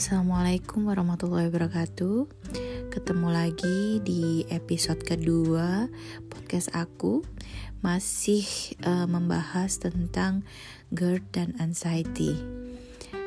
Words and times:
Assalamualaikum 0.00 0.88
warahmatullahi 0.88 1.52
wabarakatuh. 1.52 2.24
Ketemu 2.88 3.28
lagi 3.36 4.00
di 4.00 4.48
episode 4.48 5.04
kedua 5.04 5.92
podcast 6.32 6.72
aku. 6.72 7.20
Masih 7.84 8.48
uh, 8.80 9.04
membahas 9.04 9.76
tentang 9.76 10.48
GERD 10.88 11.20
dan 11.36 11.48
anxiety. 11.60 12.32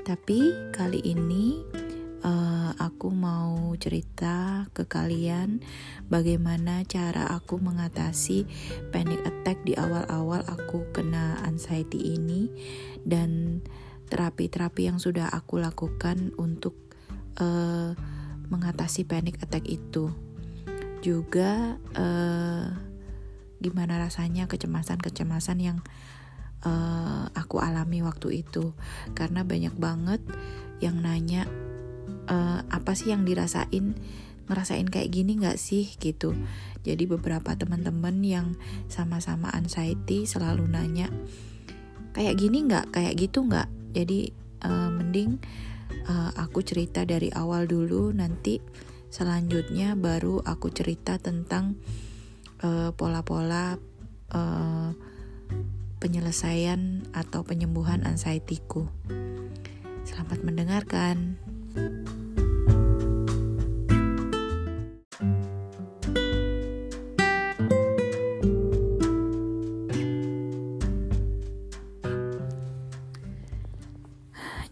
Tapi 0.02 0.74
kali 0.74 0.98
ini 1.06 1.62
uh, 2.26 2.74
aku 2.82 3.14
mau 3.14 3.78
cerita 3.78 4.66
ke 4.74 4.90
kalian 4.90 5.62
Bagaimana 6.10 6.82
cara 6.90 7.30
aku 7.38 7.62
mengatasi 7.62 8.50
panic 8.90 9.22
attack 9.30 9.62
di 9.62 9.78
awal-awal 9.78 10.42
aku 10.50 10.90
kena 10.90 11.38
anxiety 11.46 12.18
ini. 12.18 12.50
Dan 13.06 13.62
terapi-terapi 14.14 14.94
yang 14.94 15.02
sudah 15.02 15.34
aku 15.34 15.58
lakukan 15.58 16.30
untuk 16.38 16.78
uh, 17.42 17.98
mengatasi 18.54 19.10
panic 19.10 19.42
attack 19.42 19.66
itu. 19.66 20.14
Juga 21.02 21.82
uh, 21.98 22.70
gimana 23.58 23.98
rasanya 23.98 24.46
kecemasan-kecemasan 24.46 25.58
yang 25.58 25.82
uh, 26.62 27.26
aku 27.34 27.58
alami 27.58 28.06
waktu 28.06 28.46
itu. 28.46 28.78
Karena 29.18 29.42
banyak 29.42 29.74
banget 29.74 30.22
yang 30.78 31.02
nanya 31.02 31.50
uh, 32.30 32.62
apa 32.70 32.94
sih 32.94 33.10
yang 33.10 33.26
dirasain 33.26 33.98
ngerasain 34.44 34.92
kayak 34.92 35.10
gini 35.10 35.40
gak 35.40 35.56
sih 35.56 35.88
gitu 36.04 36.36
jadi 36.84 37.08
beberapa 37.08 37.56
teman-teman 37.56 38.20
yang 38.20 38.48
sama-sama 38.92 39.48
anxiety 39.56 40.28
selalu 40.28 40.68
nanya 40.68 41.08
kayak 42.12 42.38
gini 42.38 42.68
nggak 42.68 42.92
kayak 42.92 43.16
gitu 43.16 43.48
nggak 43.48 43.72
jadi 43.94 44.34
uh, 44.66 44.90
mending 44.90 45.38
uh, 46.10 46.32
aku 46.36 46.66
cerita 46.66 47.06
dari 47.06 47.30
awal 47.32 47.70
dulu 47.70 48.12
nanti 48.12 48.60
selanjutnya 49.14 49.94
baru 49.94 50.42
aku 50.42 50.74
cerita 50.74 51.22
tentang 51.22 51.78
eh, 52.66 52.90
pola-pola 52.98 53.78
uh, 53.78 54.34
uh, 54.34 54.90
penyelesaian 56.02 57.06
atau 57.14 57.46
penyembuhan 57.46 58.02
anxiety-ku. 58.04 58.90
Selamat 60.04 60.42
mendengarkan. 60.42 61.38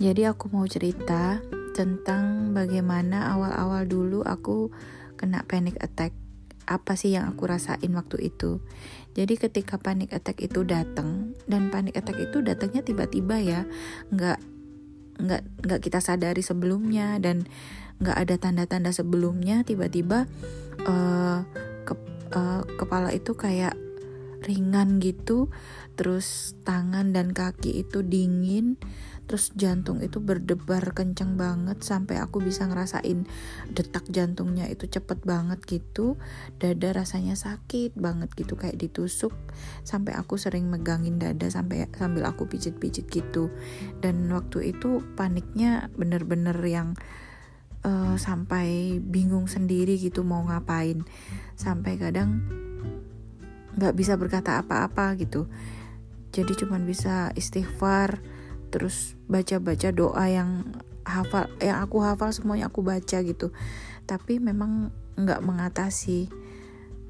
Jadi 0.02 0.25
aku 0.25 0.49
mau 0.49 0.66
cerita 0.66 1.38
tentang 1.77 2.57
bagaimana 2.57 3.38
awal-awal 3.38 3.85
dulu 3.85 4.25
aku 4.25 4.73
kena 5.13 5.45
panic 5.45 5.77
attack. 5.77 6.09
Apa 6.66 6.97
sih 6.97 7.13
yang 7.13 7.30
aku 7.30 7.45
rasain 7.45 7.94
waktu 7.94 8.33
itu? 8.33 8.66
Jadi 9.13 9.38
ketika 9.38 9.77
panic 9.77 10.09
attack 10.17 10.41
itu 10.41 10.66
datang 10.66 11.38
dan 11.45 11.69
panic 11.69 12.02
attack 12.02 12.17
itu 12.17 12.41
datangnya 12.41 12.81
tiba-tiba 12.81 13.45
ya, 13.45 13.61
nggak 14.09 14.41
nggak 15.22 15.41
nggak 15.69 15.79
kita 15.85 16.02
sadari 16.02 16.41
sebelumnya 16.41 17.22
dan 17.22 17.45
nggak 18.02 18.17
ada 18.17 18.35
tanda-tanda 18.41 18.89
sebelumnya 18.89 19.61
tiba-tiba 19.61 20.25
uh, 20.81 21.45
ke, 21.85 21.94
uh, 22.33 22.66
kepala 22.81 23.13
itu 23.13 23.38
kayak 23.38 23.77
ringan 24.41 24.97
gitu, 24.97 25.53
terus 25.94 26.57
tangan 26.66 27.13
dan 27.13 27.38
kaki 27.38 27.85
itu 27.85 28.02
dingin 28.02 28.81
terus 29.30 29.55
jantung 29.55 30.03
itu 30.03 30.19
berdebar 30.19 30.91
kenceng 30.91 31.39
banget 31.39 31.80
sampai 31.80 32.19
aku 32.19 32.44
bisa 32.44 32.68
ngerasain 32.68 33.23
detak 33.72 34.03
jantungnya 34.12 34.68
itu 34.68 34.91
cepet 34.91 35.23
banget 35.23 35.63
gitu. 35.63 36.19
Dada 36.59 36.91
rasanya 36.91 37.40
sakit 37.40 37.96
banget 37.96 38.34
gitu 38.35 38.59
kayak 38.59 38.75
ditusuk. 38.75 39.31
Sampai 39.88 40.19
aku 40.19 40.35
sering 40.35 40.68
megangin 40.68 41.16
dada 41.16 41.47
sampai 41.47 41.88
sambil 41.96 42.28
aku 42.28 42.50
pijit-pijit 42.51 43.07
gitu. 43.07 43.47
Dan 44.03 44.28
waktu 44.34 44.75
itu 44.75 45.00
paniknya 45.16 45.88
bener-bener 45.96 46.57
yang 46.67 47.00
uh, 47.88 48.19
sampai 48.19 49.00
bingung 49.00 49.47
sendiri 49.47 49.96
gitu 49.96 50.28
mau 50.28 50.44
ngapain. 50.44 51.07
Sampai 51.56 51.96
kadang 51.96 52.44
nggak 53.79 53.96
bisa 53.96 54.19
berkata 54.19 54.59
apa-apa 54.59 55.16
gitu. 55.16 55.47
Jadi 56.31 56.63
cuman 56.63 56.88
bisa 56.88 57.35
istighfar 57.35 58.23
terus 58.72 59.20
baca-baca 59.28 59.92
doa 59.92 60.26
yang 60.32 60.66
hafal 61.04 61.52
yang 61.59 61.84
aku 61.84 62.02
hafal 62.02 62.32
semuanya 62.32 62.72
aku 62.72 62.82
baca 62.82 63.20
gitu. 63.22 63.52
Tapi 64.08 64.40
memang 64.40 64.96
nggak 65.20 65.44
mengatasi. 65.44 66.32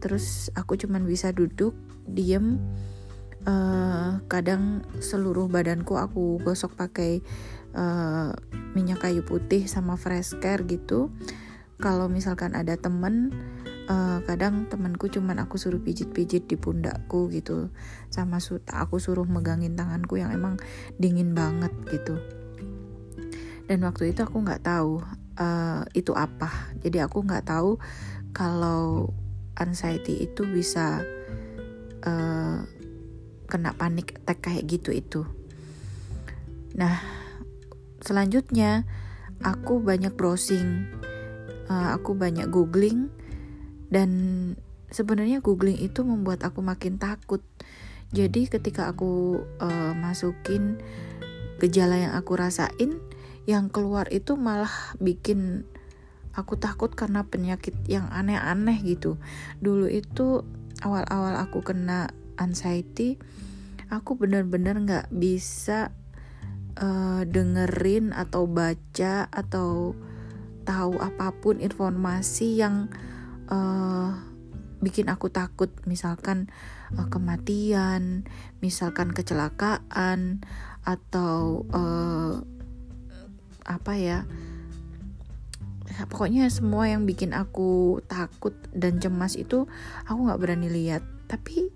Terus 0.01 0.49
aku 0.57 0.75
cuman 0.75 1.05
bisa 1.05 1.29
duduk 1.31 1.77
diem. 2.09 2.57
Uh, 3.41 4.21
kadang 4.29 4.85
seluruh 5.01 5.49
badanku 5.49 5.97
aku 5.97 6.37
gosok 6.45 6.77
pakai 6.77 7.25
uh, 7.73 8.29
minyak 8.77 9.01
kayu 9.01 9.25
putih 9.25 9.65
sama 9.65 9.97
fresh 9.97 10.37
care 10.37 10.61
gitu. 10.69 11.09
Kalau 11.81 12.05
misalkan 12.05 12.53
ada 12.53 12.77
temen 12.77 13.33
uh, 13.91 14.23
kadang 14.23 14.71
temanku 14.71 15.11
cuman 15.11 15.43
aku 15.43 15.59
suruh 15.59 15.83
pijit-pijit 15.83 16.47
di 16.47 16.55
pundakku 16.55 17.27
gitu. 17.27 17.67
Sama 18.07 18.39
su 18.39 18.63
aku 18.71 18.97
suruh 18.97 19.27
megangin 19.27 19.75
tanganku 19.75 20.15
yang 20.15 20.31
emang 20.31 20.55
dingin 20.95 21.35
banget 21.35 21.75
gitu. 21.91 22.15
Dan 23.67 23.83
waktu 23.83 24.15
itu 24.15 24.23
aku 24.23 24.39
nggak 24.39 24.63
tahu 24.63 25.03
uh, 25.39 25.83
itu 25.91 26.15
apa. 26.15 26.71
Jadi 26.79 27.03
aku 27.03 27.23
nggak 27.27 27.51
tahu 27.51 27.75
kalau 28.31 29.11
anxiety 29.59 30.23
itu 30.23 30.47
bisa 30.47 31.03
uh, 32.07 32.57
kena 33.51 33.75
panik 33.75 34.15
attack 34.23 34.47
kayak 34.47 34.63
gitu 34.71 34.95
itu. 34.95 35.21
Nah 36.79 37.03
selanjutnya 38.01 38.87
aku 39.43 39.83
banyak 39.83 40.15
browsing 40.15 40.87
uh, 41.69 41.93
aku 41.93 42.17
banyak 42.17 42.49
googling 42.49 43.11
dan 43.93 44.09
sebenarnya 44.89 45.43
googling 45.43 45.77
itu 45.77 46.01
membuat 46.01 46.41
aku 46.47 46.63
makin 46.63 46.97
takut. 46.97 47.43
Jadi 48.11 48.47
ketika 48.47 48.91
aku 48.91 49.43
uh, 49.59 49.93
masukin 49.95 50.79
gejala 51.61 51.95
yang 51.95 52.13
aku 52.17 52.35
rasain 52.35 52.99
yang 53.45 53.69
keluar 53.69 54.09
itu 54.11 54.35
malah 54.35 54.71
bikin 54.97 55.63
aku 56.31 56.55
takut 56.57 56.91
karena 56.95 57.27
penyakit 57.27 57.75
yang 57.85 58.07
aneh-aneh 58.09 58.79
gitu. 58.83 59.19
Dulu 59.59 59.87
itu 59.87 60.43
awal-awal 60.81 61.37
aku 61.37 61.61
kena 61.61 62.09
anxiety 62.39 63.21
aku 63.91 64.15
benar-benar 64.15 64.79
nggak 64.79 65.07
bisa 65.11 65.91
uh, 66.79 67.21
dengerin 67.27 68.15
atau 68.15 68.47
baca 68.47 69.27
atau 69.27 69.93
tahu 70.63 70.95
apa 71.03 71.35
pun 71.35 71.59
informasi 71.59 72.63
yang 72.63 72.87
uh, 73.51 74.15
bikin 74.81 75.11
aku 75.11 75.29
takut. 75.29 75.69
Misalkan 75.85 76.49
uh, 76.97 77.07
kematian 77.11 78.25
misalkan 78.63 79.13
kecelakaan 79.13 80.41
atau 80.81 81.67
uh, 81.69 82.41
apa 83.61 83.93
ya 83.93 84.25
pokoknya 86.09 86.49
semua 86.49 86.89
yang 86.89 87.05
bikin 87.05 87.35
aku 87.35 88.01
takut 88.09 88.57
dan 88.73 88.97
cemas 88.97 89.37
itu 89.37 89.69
aku 90.09 90.19
nggak 90.25 90.41
berani 90.41 90.71
lihat. 90.71 91.03
Tapi 91.29 91.69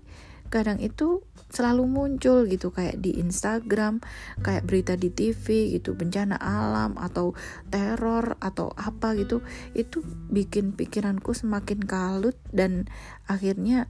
kadang 0.50 0.82
itu 0.82 1.22
selalu 1.46 1.86
muncul 1.86 2.44
gitu 2.50 2.74
kayak 2.74 2.98
di 2.98 3.16
Instagram, 3.22 4.02
kayak 4.42 4.66
berita 4.66 4.98
di 4.98 5.08
TV 5.14 5.76
gitu, 5.78 5.94
bencana 5.94 6.36
alam 6.36 6.98
atau 6.98 7.32
teror 7.70 8.36
atau 8.42 8.74
apa 8.74 9.14
gitu. 9.14 9.40
Itu 9.72 10.02
bikin 10.30 10.74
pikiranku 10.74 11.32
semakin 11.32 11.86
kalut 11.86 12.36
dan 12.50 12.90
akhirnya 13.30 13.86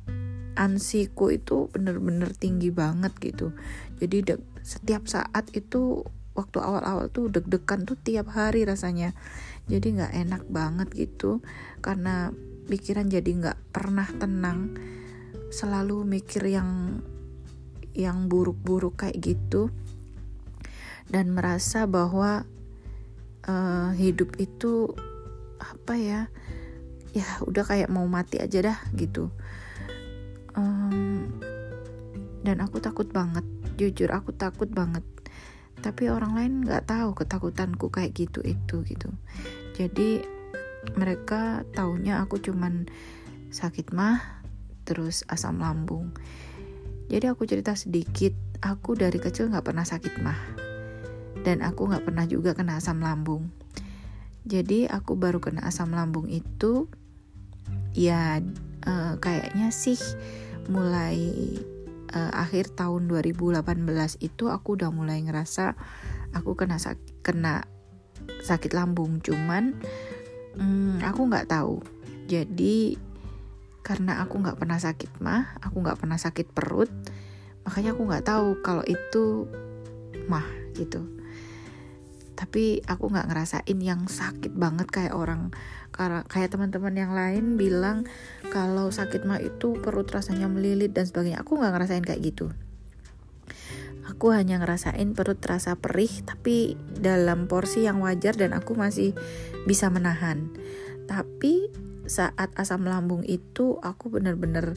ansiku 0.56 1.32
itu 1.32 1.68
bener-bener 1.72 2.32
tinggi 2.32 2.72
banget 2.72 3.12
gitu. 3.20 3.52
Jadi 4.00 4.36
setiap 4.64 5.04
saat 5.06 5.52
itu 5.52 6.02
waktu 6.36 6.60
awal-awal 6.60 7.08
tuh 7.08 7.32
deg-degan 7.32 7.88
tuh 7.88 7.96
tiap 7.96 8.32
hari 8.32 8.68
rasanya. 8.68 9.16
Jadi 9.66 10.00
nggak 10.00 10.12
enak 10.12 10.42
banget 10.52 10.88
gitu 10.92 11.40
karena 11.80 12.30
pikiran 12.66 13.06
jadi 13.06 13.30
nggak 13.30 13.58
pernah 13.70 14.06
tenang 14.18 14.74
selalu 15.54 16.02
mikir 16.02 16.42
yang 16.50 17.00
yang 17.96 18.28
buruk-buruk 18.28 19.00
kayak 19.00 19.16
gitu 19.24 19.72
dan 21.08 21.32
merasa 21.32 21.88
bahwa 21.88 22.44
uh, 23.48 23.90
hidup 23.96 24.36
itu 24.36 24.92
apa 25.56 25.94
ya 25.96 26.20
ya 27.16 27.24
udah 27.40 27.64
kayak 27.64 27.88
mau 27.88 28.04
mati 28.04 28.36
aja 28.36 28.60
dah 28.60 28.78
gitu. 28.92 29.32
Um, 30.52 31.40
dan 32.44 32.60
aku 32.60 32.78
takut 32.84 33.08
banget 33.08 33.44
jujur 33.80 34.12
aku 34.12 34.36
takut 34.36 34.68
banget. 34.68 35.02
Tapi 35.80 36.12
orang 36.12 36.36
lain 36.36 36.52
nggak 36.66 36.88
tahu 36.90 37.16
ketakutanku 37.16 37.88
kayak 37.88 38.12
gitu 38.12 38.44
itu 38.44 38.84
gitu. 38.84 39.08
Jadi 39.76 40.20
mereka 40.96 41.64
taunya 41.72 42.20
aku 42.20 42.36
cuman 42.40 42.88
sakit 43.48 43.96
mah 43.96 44.42
terus 44.86 45.26
asam 45.26 45.58
lambung 45.58 46.14
jadi 47.06 47.30
aku 47.30 47.46
cerita 47.46 47.78
sedikit 47.78 48.34
aku 48.58 48.98
dari 48.98 49.22
kecil 49.22 49.50
nggak 49.50 49.66
pernah 49.66 49.86
sakit 49.86 50.14
mah. 50.22 50.40
Dan 51.46 51.62
aku 51.62 51.86
nggak 51.86 52.02
pernah 52.02 52.26
juga 52.26 52.58
kena 52.58 52.82
asam 52.82 52.98
lambung. 52.98 53.54
Jadi 54.46 54.90
aku 54.90 55.14
baru 55.14 55.38
kena 55.38 55.66
asam 55.66 55.94
lambung 55.94 56.26
itu 56.30 56.90
ya 57.94 58.42
uh, 58.86 59.14
kayaknya 59.18 59.70
sih 59.70 59.98
mulai 60.66 61.30
uh, 62.10 62.32
akhir 62.34 62.74
tahun 62.74 63.06
2018 63.10 63.62
itu 64.22 64.50
aku 64.50 64.78
udah 64.78 64.90
mulai 64.90 65.22
ngerasa 65.22 65.78
aku 66.34 66.58
kena 66.58 66.82
sak 66.82 66.98
kena 67.22 67.70
sakit 68.42 68.74
lambung. 68.74 69.22
Cuman 69.22 69.78
um, 70.58 70.98
aku 71.02 71.30
nggak 71.30 71.50
tahu. 71.54 71.82
Jadi 72.26 73.05
karena 73.86 74.18
aku 74.18 74.42
nggak 74.42 74.58
pernah 74.58 74.82
sakit 74.82 75.22
mah 75.22 75.54
aku 75.62 75.78
nggak 75.78 76.02
pernah 76.02 76.18
sakit 76.18 76.50
perut 76.50 76.90
makanya 77.62 77.94
aku 77.94 78.02
nggak 78.02 78.26
tahu 78.26 78.48
kalau 78.66 78.82
itu 78.82 79.46
mah 80.26 80.46
gitu. 80.78 81.02
Tapi 82.36 82.84
aku 82.84 83.08
nggak 83.08 83.32
ngerasain 83.32 83.78
yang 83.80 84.06
sakit 84.06 84.52
banget 84.52 84.92
kayak 84.92 85.16
orang 85.16 85.50
kayak 86.28 86.52
teman-teman 86.52 86.92
yang 86.92 87.12
lain 87.16 87.56
bilang 87.56 88.04
kalau 88.52 88.92
sakit 88.92 89.24
mah 89.24 89.40
itu 89.40 89.72
perut 89.80 90.06
rasanya 90.12 90.46
melilit 90.46 90.92
dan 90.92 91.08
sebagainya. 91.08 91.40
Aku 91.42 91.56
nggak 91.56 91.72
ngerasain 91.72 92.04
kayak 92.04 92.22
gitu. 92.22 92.52
Aku 94.06 94.30
hanya 94.30 94.62
ngerasain 94.62 95.16
perut 95.16 95.40
terasa 95.40 95.74
perih 95.74 96.12
tapi 96.22 96.78
dalam 96.94 97.48
porsi 97.50 97.88
yang 97.88 98.04
wajar 98.04 98.36
dan 98.36 98.52
aku 98.52 98.76
masih 98.76 99.16
bisa 99.64 99.88
menahan. 99.88 100.52
Tapi 101.08 101.72
saat 102.06 102.50
asam 102.58 102.86
lambung 102.86 103.22
itu 103.26 103.78
aku 103.82 104.10
bener-bener 104.10 104.74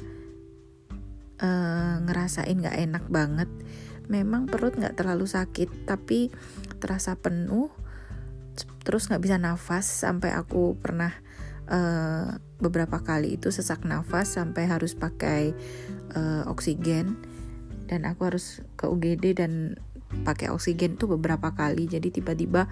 uh, 1.41 1.95
ngerasain 2.03 2.59
gak 2.59 2.77
enak 2.77 3.05
banget. 3.09 3.49
Memang 4.09 4.49
perut 4.49 4.75
gak 4.75 4.97
terlalu 4.97 5.29
sakit 5.29 5.85
tapi 5.85 6.33
terasa 6.81 7.13
penuh 7.19 7.69
terus 8.83 9.07
gak 9.07 9.21
bisa 9.21 9.37
nafas 9.37 9.85
sampai 9.85 10.33
aku 10.33 10.75
pernah 10.81 11.13
uh, 11.69 12.41
beberapa 12.59 12.99
kali 13.05 13.37
itu 13.37 13.53
sesak 13.53 13.85
nafas 13.85 14.35
sampai 14.35 14.67
harus 14.67 14.97
pakai 14.97 15.53
uh, 16.17 16.43
oksigen. 16.49 17.15
Dan 17.89 18.05
aku 18.05 18.29
harus 18.29 18.61
ke 18.77 18.85
UGD 18.85 19.33
dan 19.33 19.77
pakai 20.25 20.49
oksigen 20.49 20.97
tuh 20.97 21.17
beberapa 21.17 21.53
kali. 21.53 21.89
Jadi 21.89 22.09
tiba-tiba 22.13 22.69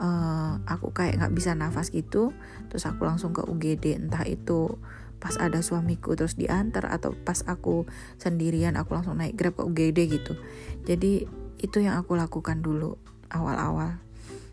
uh, 0.00 0.60
aku 0.64 0.94
kayak 0.94 1.20
nggak 1.20 1.34
bisa 1.36 1.52
nafas 1.52 1.92
gitu 1.92 2.32
terus 2.68 2.84
aku 2.88 3.04
langsung 3.04 3.34
ke 3.34 3.44
UGD 3.44 3.98
entah 3.98 4.24
itu 4.24 4.76
pas 5.18 5.34
ada 5.36 5.58
suamiku 5.60 6.14
terus 6.14 6.38
diantar 6.38 6.86
atau 6.88 7.10
pas 7.12 7.42
aku 7.50 7.88
sendirian 8.22 8.78
aku 8.78 8.94
langsung 8.94 9.18
naik 9.18 9.34
grab 9.34 9.58
ke 9.58 9.62
UGD 9.66 9.98
gitu 10.08 10.38
jadi 10.86 11.26
itu 11.58 11.78
yang 11.82 11.98
aku 11.98 12.14
lakukan 12.14 12.62
dulu 12.62 12.94
awal-awal 13.28 13.98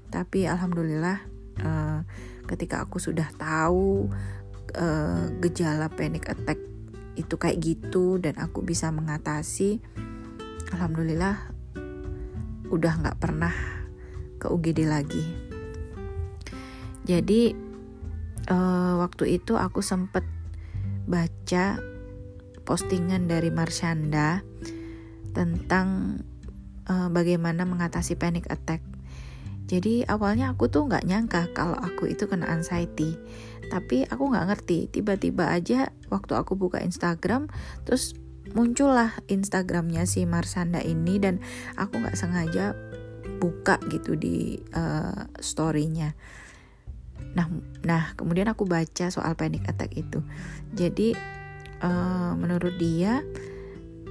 tapi 0.10 0.50
alhamdulillah 0.50 1.22
uh, 1.62 2.02
ketika 2.50 2.82
aku 2.82 2.98
sudah 2.98 3.30
tahu 3.38 4.10
uh, 4.74 5.26
gejala 5.44 5.92
panic 5.94 6.26
attack 6.32 6.58
itu 7.16 7.36
kayak 7.40 7.62
gitu 7.62 8.20
dan 8.20 8.36
aku 8.42 8.66
bisa 8.66 8.92
mengatasi 8.92 9.80
alhamdulillah 10.74 11.56
udah 12.70 12.94
nggak 13.00 13.18
pernah 13.22 13.54
ke 14.42 14.52
UGD 14.52 14.80
lagi. 14.86 15.24
Jadi 17.06 17.54
uh, 18.50 19.02
waktu 19.02 19.42
itu 19.42 19.58
aku 19.58 19.82
sempet 19.82 20.26
baca 21.06 21.78
postingan 22.66 23.30
dari 23.30 23.54
Marshanda 23.54 24.42
tentang 25.38 26.20
uh, 26.90 27.10
bagaimana 27.14 27.64
mengatasi 27.68 28.18
panic 28.18 28.50
attack. 28.50 28.82
Jadi 29.66 30.06
awalnya 30.06 30.54
aku 30.54 30.70
tuh 30.70 30.86
nggak 30.86 31.10
nyangka 31.10 31.50
kalau 31.58 31.78
aku 31.78 32.06
itu 32.10 32.30
kena 32.30 32.46
anxiety, 32.50 33.18
tapi 33.74 34.06
aku 34.06 34.30
nggak 34.30 34.54
ngerti. 34.54 34.90
Tiba-tiba 34.94 35.50
aja 35.50 35.90
waktu 36.14 36.38
aku 36.38 36.54
buka 36.54 36.82
Instagram, 36.86 37.50
terus 37.82 38.14
muncullah 38.54 39.18
Instagramnya 39.26 40.06
si 40.06 40.30
Marsanda 40.30 40.86
ini 40.86 41.18
dan 41.18 41.42
aku 41.82 41.98
nggak 41.98 42.14
sengaja 42.14 42.78
buka 43.42 43.82
gitu 43.90 44.14
di 44.14 44.62
uh, 44.78 45.26
storynya 45.42 46.14
nah 47.36 47.52
nah 47.84 48.16
kemudian 48.16 48.48
aku 48.48 48.64
baca 48.64 49.12
soal 49.12 49.36
panic 49.36 49.68
attack 49.68 49.92
itu. 49.96 50.24
Jadi 50.72 51.16
uh, 51.84 52.34
menurut 52.40 52.76
dia 52.80 53.22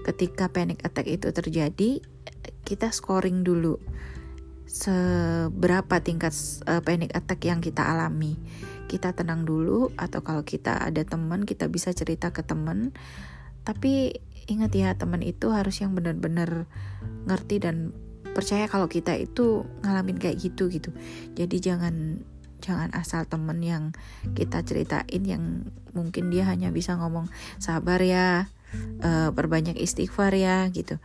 ketika 0.04 0.52
panic 0.52 0.84
attack 0.84 1.08
itu 1.08 1.32
terjadi 1.32 2.04
kita 2.64 2.92
scoring 2.92 3.44
dulu 3.44 3.80
seberapa 4.64 6.00
tingkat 6.00 6.32
uh, 6.68 6.80
panic 6.84 7.12
attack 7.16 7.44
yang 7.44 7.60
kita 7.60 7.84
alami. 7.84 8.36
Kita 8.84 9.16
tenang 9.16 9.48
dulu 9.48 9.90
atau 9.96 10.20
kalau 10.20 10.44
kita 10.44 10.76
ada 10.76 11.02
teman 11.04 11.48
kita 11.48 11.68
bisa 11.72 11.92
cerita 11.96 12.32
ke 12.32 12.44
teman. 12.44 12.92
Tapi 13.64 14.12
ingat 14.44 14.76
ya 14.76 14.92
teman 14.92 15.24
itu 15.24 15.48
harus 15.48 15.80
yang 15.80 15.96
benar-benar 15.96 16.68
ngerti 17.24 17.64
dan 17.64 17.96
percaya 18.36 18.68
kalau 18.68 18.90
kita 18.90 19.16
itu 19.16 19.64
ngalamin 19.86 20.20
kayak 20.20 20.36
gitu 20.42 20.68
gitu. 20.68 20.90
Jadi 21.32 21.56
jangan 21.62 22.20
jangan 22.64 22.88
asal 22.96 23.28
temen 23.28 23.60
yang 23.60 23.92
kita 24.32 24.64
ceritain 24.64 25.20
yang 25.20 25.68
mungkin 25.92 26.32
dia 26.32 26.48
hanya 26.48 26.72
bisa 26.72 26.96
ngomong 26.96 27.28
sabar 27.60 28.00
ya 28.00 28.48
uh, 29.04 29.76
istighfar 29.76 30.32
ya 30.32 30.64
gitu. 30.72 30.96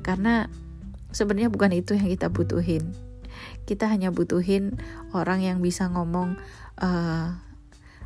Karena 0.00 0.48
sebenarnya 1.12 1.52
bukan 1.52 1.76
itu 1.76 1.92
yang 1.92 2.08
kita 2.08 2.32
butuhin. 2.32 2.96
Kita 3.68 3.92
hanya 3.92 4.08
butuhin 4.08 4.80
orang 5.12 5.44
yang 5.44 5.60
bisa 5.60 5.86
ngomong 5.92 6.40
uh, 6.80 7.36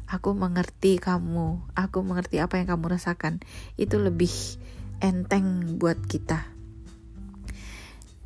aku 0.06 0.38
mengerti 0.38 1.03
kamu 1.03 1.58
aku 1.75 2.03
mengerti 2.03 2.43
apa 2.43 2.58
yang 2.58 2.67
kamu 2.67 2.99
rasakan. 2.99 3.38
Itu 3.79 4.03
lebih 4.03 4.31
enteng 4.99 5.79
buat 5.79 6.03
kita. 6.11 6.43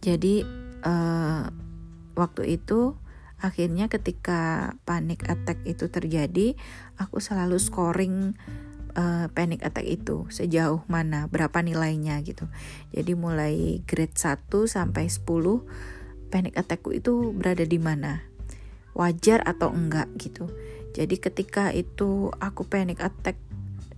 Jadi 0.00 0.42
uh, 0.80 1.44
waktu 2.16 2.56
itu 2.56 2.96
akhirnya 3.40 3.88
ketika 3.88 4.72
panic 4.84 5.24
attack 5.26 5.60
itu 5.64 5.88
terjadi, 5.88 6.54
aku 7.00 7.18
selalu 7.18 7.56
scoring 7.56 8.36
uh, 8.94 9.26
panic 9.32 9.64
attack 9.64 9.88
itu 9.88 10.28
sejauh 10.28 10.84
mana, 10.86 11.26
berapa 11.26 11.64
nilainya 11.64 12.20
gitu. 12.22 12.46
Jadi 12.92 13.12
mulai 13.16 13.80
grade 13.88 14.16
1 14.16 14.48
sampai 14.68 15.08
10 15.08 15.24
panic 16.30 16.54
attackku 16.54 16.94
itu 16.94 17.34
berada 17.34 17.64
di 17.66 17.80
mana? 17.80 18.22
Wajar 18.92 19.42
atau 19.42 19.72
enggak 19.72 20.06
gitu. 20.20 20.52
Jadi 20.92 21.16
ketika 21.18 21.72
itu 21.72 22.30
aku 22.38 22.68
panic 22.68 23.00
attack 23.00 23.40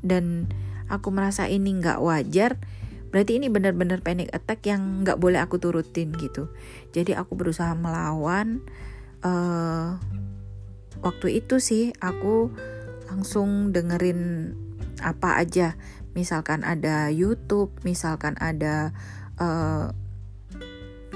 dan 0.00 0.48
aku 0.86 1.10
merasa 1.10 1.48
ini 1.48 1.76
enggak 1.76 2.00
wajar, 2.00 2.60
berarti 3.12 3.36
ini 3.36 3.52
benar-benar 3.52 4.00
panic 4.00 4.32
attack 4.32 4.64
yang 4.64 5.04
nggak 5.04 5.20
boleh 5.20 5.36
aku 5.44 5.60
turutin 5.60 6.16
gitu 6.16 6.48
jadi 6.96 7.20
aku 7.20 7.36
berusaha 7.36 7.76
melawan 7.76 8.64
uh, 9.22 9.98
waktu 11.02 11.42
itu 11.42 11.58
sih 11.58 11.90
aku 11.98 12.50
langsung 13.10 13.74
dengerin 13.74 14.52
apa 15.02 15.42
aja. 15.42 15.74
Misalkan 16.12 16.62
ada 16.62 17.08
YouTube 17.08 17.72
misalkan 17.82 18.36
ada 18.38 18.92
uh, 19.40 19.90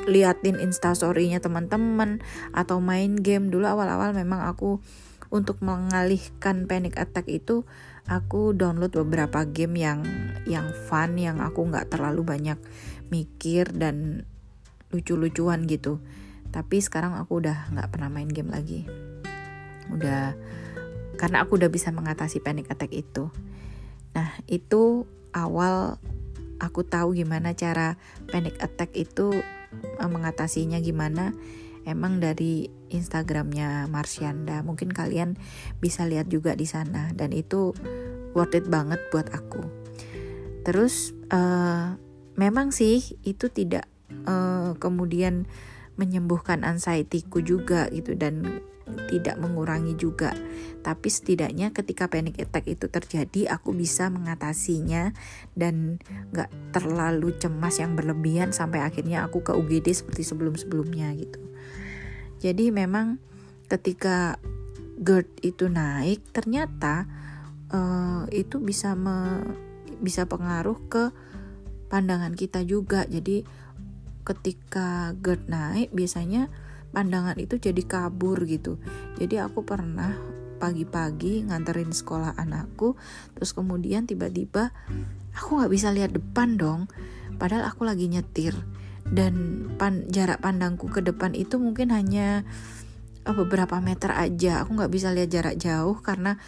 liatin 0.06 0.62
instastorynya 0.62 1.42
teman-teman 1.42 2.22
atau 2.54 2.78
main 2.80 3.18
game. 3.18 3.50
Dulu 3.52 3.66
awal-awal 3.66 4.14
memang 4.14 4.46
aku 4.46 4.80
untuk 5.28 5.58
mengalihkan 5.60 6.70
panic 6.70 6.94
attack 6.96 7.26
itu 7.26 7.66
aku 8.06 8.54
download 8.54 8.94
beberapa 8.94 9.42
game 9.42 9.74
yang 9.82 10.00
yang 10.46 10.70
fun 10.86 11.18
yang 11.18 11.42
aku 11.42 11.66
nggak 11.66 11.90
terlalu 11.90 12.22
banyak 12.22 12.58
mikir 13.10 13.66
dan 13.74 14.22
lucu-lucuan 14.94 15.66
gitu 15.66 15.98
tapi 16.52 16.82
sekarang 16.82 17.14
aku 17.16 17.42
udah 17.44 17.70
nggak 17.72 17.88
pernah 17.90 18.10
main 18.10 18.30
game 18.30 18.50
lagi 18.50 18.86
udah 19.90 20.34
karena 21.16 21.46
aku 21.46 21.56
udah 21.56 21.70
bisa 21.70 21.94
mengatasi 21.94 22.42
panic 22.42 22.68
attack 22.68 22.92
itu 22.92 23.30
nah 24.12 24.32
itu 24.48 25.04
awal 25.36 26.00
aku 26.58 26.84
tahu 26.84 27.12
gimana 27.12 27.52
cara 27.52 28.00
panic 28.32 28.56
attack 28.60 28.96
itu 28.96 29.32
eh, 30.00 30.08
mengatasinya 30.08 30.80
gimana 30.80 31.36
emang 31.86 32.18
dari 32.18 32.66
Instagramnya 32.90 33.86
Marsyanda. 33.86 34.60
Mungkin 34.66 34.90
kalian 34.90 35.38
bisa 35.78 36.04
lihat 36.04 36.26
juga 36.26 36.58
di 36.58 36.66
sana 36.66 37.14
dan 37.14 37.30
itu 37.30 37.72
worth 38.34 38.58
it 38.58 38.66
banget 38.66 38.98
buat 39.14 39.30
aku. 39.30 39.62
Terus 40.66 41.14
uh, 41.30 41.94
memang 42.34 42.74
sih 42.74 43.16
itu 43.22 43.46
tidak 43.48 43.86
uh, 44.26 44.74
kemudian 44.82 45.46
menyembuhkan 45.96 46.62
anxietyku 46.62 47.40
juga 47.40 47.88
gitu 47.92 48.16
dan 48.16 48.62
tidak 49.10 49.36
mengurangi 49.42 49.98
juga. 49.98 50.32
Tapi 50.86 51.10
setidaknya 51.10 51.74
ketika 51.74 52.06
panic 52.06 52.38
attack 52.38 52.70
itu 52.70 52.86
terjadi 52.86 53.58
aku 53.58 53.74
bisa 53.74 54.06
mengatasinya 54.06 55.10
dan 55.58 55.98
gak 56.30 56.48
terlalu 56.70 57.34
cemas 57.34 57.82
yang 57.82 57.98
berlebihan 57.98 58.54
sampai 58.54 58.86
akhirnya 58.86 59.26
aku 59.26 59.42
ke 59.42 59.50
UGD 59.50 59.90
seperti 59.90 60.22
sebelum-sebelumnya 60.22 61.10
gitu. 61.18 61.42
Jadi 62.38 62.70
memang 62.70 63.18
ketika 63.66 64.38
GERD 65.02 65.28
itu 65.42 65.66
naik 65.66 66.22
ternyata 66.30 67.10
uh, 67.74 68.24
itu 68.30 68.62
bisa 68.62 68.94
me, 68.94 69.42
bisa 69.98 70.30
pengaruh 70.30 70.78
ke 70.86 71.10
pandangan 71.90 72.38
kita 72.38 72.62
juga. 72.62 73.02
Jadi 73.10 73.42
ketika 74.26 75.14
GERD 75.22 75.46
naik 75.46 75.88
biasanya 75.94 76.50
pandangan 76.90 77.38
itu 77.38 77.62
jadi 77.62 77.82
kabur 77.86 78.42
gitu. 78.50 78.82
Jadi 79.22 79.38
aku 79.38 79.62
pernah 79.62 80.18
pagi-pagi 80.56 81.46
nganterin 81.46 81.92
sekolah 81.92 82.34
anakku 82.40 82.96
terus 83.36 83.52
kemudian 83.52 84.08
tiba-tiba 84.08 84.72
aku 85.36 85.60
nggak 85.60 85.68
bisa 85.68 85.92
lihat 85.92 86.16
depan 86.16 86.56
dong 86.56 86.88
padahal 87.38 87.70
aku 87.70 87.86
lagi 87.86 88.10
nyetir. 88.10 88.56
Dan 89.06 89.70
pan, 89.78 90.02
jarak 90.10 90.42
pandangku 90.42 90.90
ke 90.90 90.98
depan 90.98 91.30
itu 91.38 91.62
mungkin 91.62 91.94
hanya 91.94 92.42
eh, 93.22 93.34
beberapa 93.38 93.78
meter 93.78 94.10
aja. 94.10 94.66
Aku 94.66 94.74
nggak 94.74 94.90
bisa 94.90 95.14
lihat 95.14 95.30
jarak 95.30 95.54
jauh 95.62 95.94
karena 96.02 96.42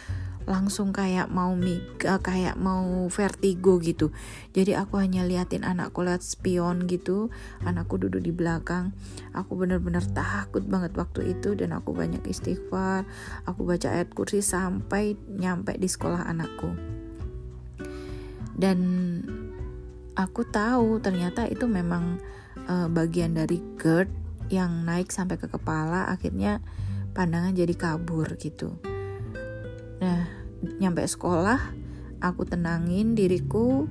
langsung 0.49 0.89
kayak 0.89 1.29
mau 1.29 1.53
miga 1.53 2.17
kayak 2.17 2.57
mau 2.57 3.05
vertigo 3.13 3.77
gitu. 3.77 4.09
Jadi 4.57 4.73
aku 4.73 4.97
hanya 4.97 5.21
liatin 5.21 5.61
anakku 5.61 6.01
lihat 6.01 6.25
spion 6.25 6.89
gitu 6.89 7.29
anakku 7.61 8.01
duduk 8.01 8.25
di 8.25 8.33
belakang. 8.33 8.97
Aku 9.37 9.53
bener-bener 9.53 10.01
takut 10.09 10.65
banget 10.65 10.97
waktu 10.97 11.37
itu 11.37 11.53
dan 11.53 11.77
aku 11.77 11.93
banyak 11.93 12.25
istighfar. 12.25 13.05
Aku 13.45 13.61
baca 13.61 13.93
ayat 13.93 14.09
kursi 14.17 14.41
sampai 14.41 15.13
nyampe 15.29 15.77
di 15.77 15.85
sekolah 15.85 16.25
anakku. 16.25 16.73
Dan 18.57 18.79
aku 20.17 20.49
tahu 20.49 20.97
ternyata 20.97 21.45
itu 21.45 21.69
memang 21.69 22.17
uh, 22.65 22.89
bagian 22.89 23.37
dari 23.37 23.61
GERD 23.77 24.09
yang 24.49 24.81
naik 24.81 25.13
sampai 25.13 25.37
ke 25.37 25.45
kepala 25.45 26.09
akhirnya 26.09 26.57
pandangan 27.13 27.53
jadi 27.53 27.77
kabur 27.77 28.33
gitu. 28.41 28.81
Nah 30.01 30.38
nyampe 30.79 31.03
sekolah 31.05 31.59
aku 32.19 32.47
tenangin 32.47 33.15
diriku. 33.15 33.87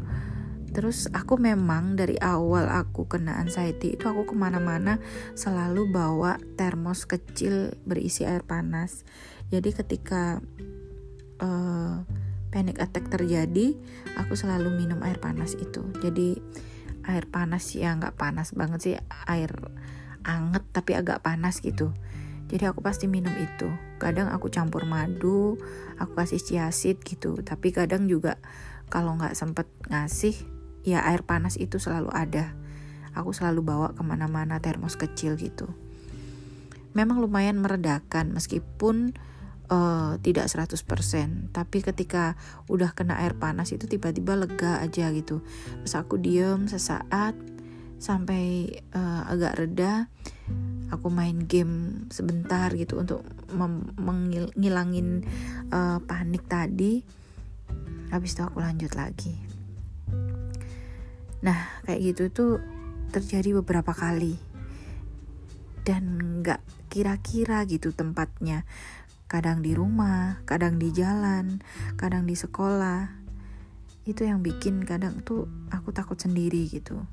Terus 0.69 1.09
aku 1.17 1.41
memang 1.41 1.97
dari 1.97 2.21
awal 2.21 2.69
aku 2.69 3.09
kena 3.09 3.41
anxiety 3.41 3.97
itu 3.97 4.05
aku 4.05 4.29
ke 4.29 4.35
mana-mana 4.37 5.01
selalu 5.33 5.89
bawa 5.89 6.37
termos 6.61 7.09
kecil 7.09 7.73
berisi 7.89 8.29
air 8.29 8.45
panas. 8.45 9.09
Jadi 9.49 9.73
ketika 9.73 10.45
uh, 11.41 12.05
panic 12.53 12.85
attack 12.85 13.09
terjadi 13.09 13.81
aku 14.21 14.37
selalu 14.37 14.77
minum 14.77 15.01
air 15.01 15.17
panas 15.17 15.57
itu. 15.57 15.89
Jadi 16.05 16.37
air 17.09 17.25
panas 17.25 17.73
ya 17.73 17.97
nggak 17.97 18.21
panas 18.21 18.53
banget 18.53 18.81
sih 18.85 18.95
air 19.25 19.51
anget 20.29 20.65
tapi 20.77 20.93
agak 20.93 21.25
panas 21.25 21.65
gitu 21.65 21.97
jadi 22.49 22.73
aku 22.73 22.81
pasti 22.81 23.05
minum 23.05 23.33
itu. 23.37 23.69
Kadang 24.01 24.33
aku 24.33 24.49
campur 24.49 24.89
madu 24.89 25.61
aku 26.01 26.17
kasih 26.17 26.41
ciasit 26.41 27.05
gitu. 27.05 27.37
Tapi 27.45 27.77
kadang 27.77 28.09
juga 28.09 28.41
kalau 28.89 29.21
nggak 29.21 29.37
sempet 29.37 29.69
ngasih 29.93 30.33
ya 30.81 31.05
air 31.05 31.21
panas 31.29 31.61
itu 31.61 31.77
selalu 31.77 32.09
ada. 32.09 32.57
Aku 33.13 33.37
selalu 33.37 33.61
bawa 33.61 33.93
ke 33.93 34.01
mana-mana 34.01 34.57
termos 34.65 34.97
kecil 34.97 35.37
gitu. 35.37 35.69
Memang 36.97 37.21
lumayan 37.21 37.61
meredakan 37.61 38.33
meskipun 38.33 39.13
uh, 39.69 40.17
tidak 40.25 40.49
100% 40.49 41.53
tapi 41.53 41.79
ketika 41.85 42.41
udah 42.73 42.97
kena 42.97 43.21
air 43.21 43.37
panas 43.37 43.77
itu 43.77 43.85
tiba-tiba 43.85 44.41
lega 44.41 44.81
aja 44.81 45.13
gitu. 45.13 45.45
Terus 45.85 45.95
aku 46.01 46.17
diem 46.17 46.65
sesaat 46.65 47.37
sampai 48.01 48.73
uh, 48.97 49.29
agak 49.29 49.61
reda 49.61 50.09
aku 50.89 51.13
main 51.13 51.45
game 51.45 52.09
sebentar 52.09 52.73
gitu 52.73 53.01
untuk 53.01 53.21
menghilangin 53.97 55.25
uh, 55.69 56.01
panik 56.05 56.49
tadi. 56.49 57.05
Habis 58.09 58.37
itu 58.37 58.43
aku 58.45 58.65
lanjut 58.65 58.97
lagi. 58.97 59.37
Nah 61.45 61.61
kayak 61.85 62.01
gitu 62.01 62.23
tuh 62.33 62.53
terjadi 63.13 63.61
beberapa 63.61 63.93
kali. 63.93 64.41
Dan 65.85 66.21
nggak 66.41 66.61
kira-kira 66.89 67.65
gitu 67.69 67.93
tempatnya. 67.93 68.65
Kadang 69.29 69.61
di 69.61 69.77
rumah 69.77 70.41
kadang 70.49 70.81
di 70.81 70.89
jalan 70.89 71.61
kadang 72.01 72.25
di 72.25 72.33
sekolah. 72.33 73.13
Itu 74.09 74.25
yang 74.25 74.41
bikin 74.41 74.89
kadang 74.89 75.21
tuh 75.21 75.45
aku 75.69 75.93
takut 75.93 76.17
sendiri 76.17 76.65
gitu. 76.65 77.05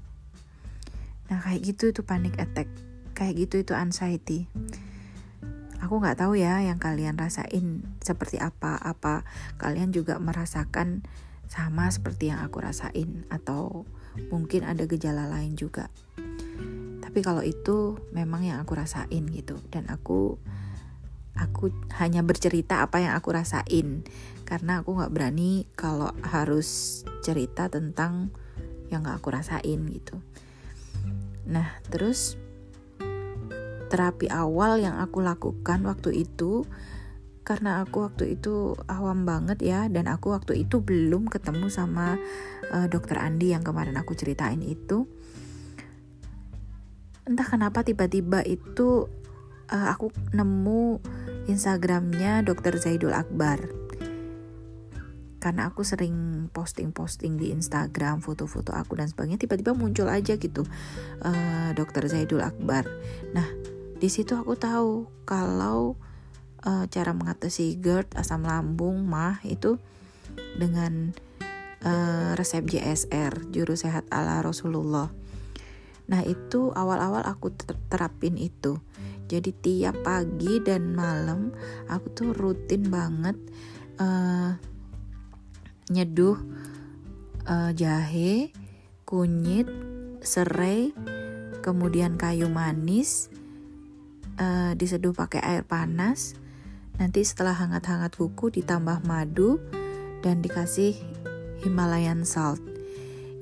Nah 1.27 1.43
kayak 1.43 1.75
gitu 1.75 1.91
itu 1.91 2.07
panic 2.07 2.39
attack 2.39 2.71
kayak 3.15 3.48
gitu 3.48 3.63
itu 3.63 3.74
anxiety. 3.74 4.45
Aku 5.79 6.03
nggak 6.03 6.19
tahu 6.19 6.36
ya 6.36 6.60
yang 6.62 6.77
kalian 6.77 7.15
rasain 7.15 7.88
seperti 8.03 8.38
apa. 8.38 8.75
Apa 8.77 9.24
kalian 9.55 9.95
juga 9.95 10.19
merasakan 10.19 11.07
sama 11.48 11.88
seperti 11.88 12.29
yang 12.29 12.43
aku 12.43 12.60
rasain? 12.60 13.24
Atau 13.31 13.88
mungkin 14.29 14.67
ada 14.67 14.84
gejala 14.86 15.31
lain 15.31 15.55
juga. 15.55 15.88
Tapi 17.00 17.19
kalau 17.24 17.45
itu 17.48 17.95
memang 18.12 18.43
yang 18.43 18.60
aku 18.60 18.75
rasain 18.75 19.24
gitu. 19.31 19.62
Dan 19.72 19.88
aku 19.88 20.36
aku 21.36 21.72
hanya 22.01 22.25
bercerita 22.25 22.84
apa 22.84 23.00
yang 23.00 23.13
aku 23.15 23.31
rasain. 23.31 24.03
Karena 24.43 24.84
aku 24.84 25.00
nggak 25.00 25.13
berani 25.13 25.69
kalau 25.79 26.12
harus 26.25 27.01
cerita 27.24 27.72
tentang 27.72 28.34
yang 28.89 29.05
nggak 29.05 29.22
aku 29.22 29.29
rasain 29.31 29.86
gitu. 29.89 30.17
Nah 31.45 31.77
terus 31.93 32.41
terapi 33.87 34.27
awal 34.31 34.81
yang 34.81 34.97
aku 34.97 35.21
lakukan 35.21 35.85
waktu 35.85 36.25
itu 36.25 36.65
karena 37.45 37.85
aku 37.85 38.01
waktu 38.09 38.35
itu 38.35 38.73
awam 38.89 39.21
banget 39.29 39.61
ya 39.61 39.85
dan 39.85 40.09
aku 40.09 40.33
waktu 40.33 40.65
itu 40.65 40.81
belum 40.81 41.29
ketemu 41.29 41.69
sama 41.69 42.17
uh, 42.73 42.89
dokter 42.89 43.21
Andi 43.21 43.53
yang 43.53 43.61
kemarin 43.61 43.93
aku 44.01 44.17
ceritain 44.17 44.65
itu. 44.65 45.05
Entah 47.29 47.45
kenapa 47.45 47.85
tiba-tiba 47.85 48.41
itu 48.41 49.05
uh, 49.69 49.87
aku 49.93 50.09
nemu 50.33 50.97
Instagramnya 51.45 52.41
dokter 52.41 52.73
Zaidul 52.81 53.13
Akbar. 53.13 53.61
Karena 55.37 55.69
aku 55.69 55.85
sering 55.85 56.49
posting-posting 56.49 57.37
di 57.37 57.53
Instagram 57.53 58.25
foto-foto 58.25 58.73
aku 58.73 58.97
dan 58.97 59.05
sebagainya 59.05 59.37
tiba-tiba 59.37 59.77
muncul 59.77 60.09
aja 60.09 60.33
gitu 60.41 60.65
uh, 61.21 61.69
dokter 61.77 62.09
Zaidul 62.09 62.41
Akbar. 62.41 62.89
Nah 63.37 63.45
di 64.05 64.13
situ 64.13 64.38
aku 64.38 64.53
tahu 64.53 65.09
kalau 65.25 65.97
uh, 66.62 66.85
cara 66.93 67.09
mengatasi 67.09 67.81
GERD, 67.81 68.13
asam 68.13 68.45
lambung, 68.45 69.01
mah 69.01 69.41
itu 69.41 69.81
dengan 70.62 71.09
uh, 71.81 72.38
resep 72.38 72.69
JSR, 72.69 73.50
juru 73.50 73.74
sehat 73.74 74.05
ala 74.13 74.45
Rasulullah. 74.45 75.09
Nah, 76.05 76.21
itu 76.21 76.69
awal-awal 76.77 77.25
aku 77.25 77.50
terapin 77.89 78.38
itu. 78.38 78.77
Jadi 79.25 79.57
tiap 79.57 79.97
pagi 80.05 80.62
dan 80.62 80.93
malam 80.93 81.50
aku 81.89 82.05
tuh 82.13 82.29
rutin 82.38 82.85
banget 82.85 83.33
uh, 83.97 84.53
nyeduh 85.89 86.38
uh, 87.50 87.74
jahe, 87.74 88.53
kunyit, 89.01 89.65
serai, 90.21 90.93
kemudian 91.65 92.21
kayu 92.21 92.53
manis, 92.53 93.33
uh, 94.39 94.71
diseduh 94.77 95.15
pakai 95.15 95.41
air 95.43 95.63
panas. 95.63 96.35
Nanti 96.95 97.27
setelah 97.27 97.55
hangat-hangat 97.55 98.15
kuku 98.15 98.55
ditambah 98.55 99.03
madu 99.03 99.59
dan 100.23 100.39
dikasih 100.39 100.95
Himalayan 101.63 102.23
salt. 102.23 102.61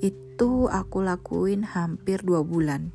Itu 0.02 0.66
aku 0.66 1.04
lakuin 1.04 1.62
hampir 1.62 2.24
dua 2.26 2.42
bulan 2.42 2.90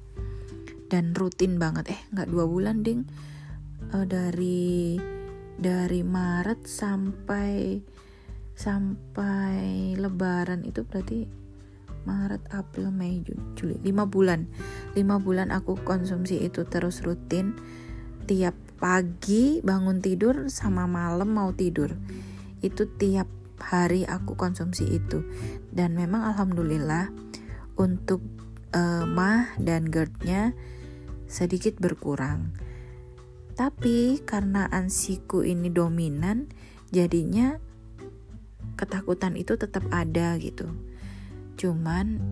dan 0.91 1.15
rutin 1.15 1.61
banget. 1.61 1.95
Eh 1.95 2.01
nggak 2.11 2.27
dua 2.27 2.43
bulan 2.49 2.83
ding 2.83 3.07
uh, 3.93 4.03
dari 4.03 4.99
dari 5.59 6.01
Maret 6.03 6.67
sampai 6.67 7.79
sampai 8.55 9.95
Lebaran 9.95 10.67
itu 10.67 10.83
berarti 10.83 11.23
Maret, 12.03 12.55
April, 12.55 12.89
Mei, 12.95 13.21
Juli, 13.55 13.75
lima 13.83 14.07
bulan. 14.07 14.47
lima 14.97 15.21
bulan 15.21 15.53
aku 15.53 15.77
konsumsi 15.85 16.41
itu 16.41 16.65
terus 16.65 17.05
rutin 17.05 17.53
tiap 18.29 18.53
pagi 18.77 19.57
bangun 19.65 20.05
tidur 20.05 20.53
sama 20.53 20.86
malam 20.86 21.33
mau 21.33 21.50
tidur 21.50 21.98
itu 22.62 22.86
tiap 23.01 23.25
hari 23.57 24.05
aku 24.05 24.38
konsumsi 24.38 24.86
itu 24.86 25.25
dan 25.74 25.98
memang 25.98 26.29
alhamdulillah 26.29 27.09
untuk 27.75 28.21
uh, 28.75 29.09
mah 29.09 29.55
dan 29.57 29.89
GERD-nya 29.89 30.53
sedikit 31.25 31.77
berkurang. 31.81 32.53
Tapi 33.55 34.24
karena 34.24 34.71
ansiku 34.71 35.43
ini 35.43 35.67
dominan, 35.67 36.48
jadinya 36.95 37.59
ketakutan 38.79 39.36
itu 39.36 39.59
tetap 39.59 39.83
ada 39.91 40.39
gitu. 40.39 40.71
Cuman 41.59 42.24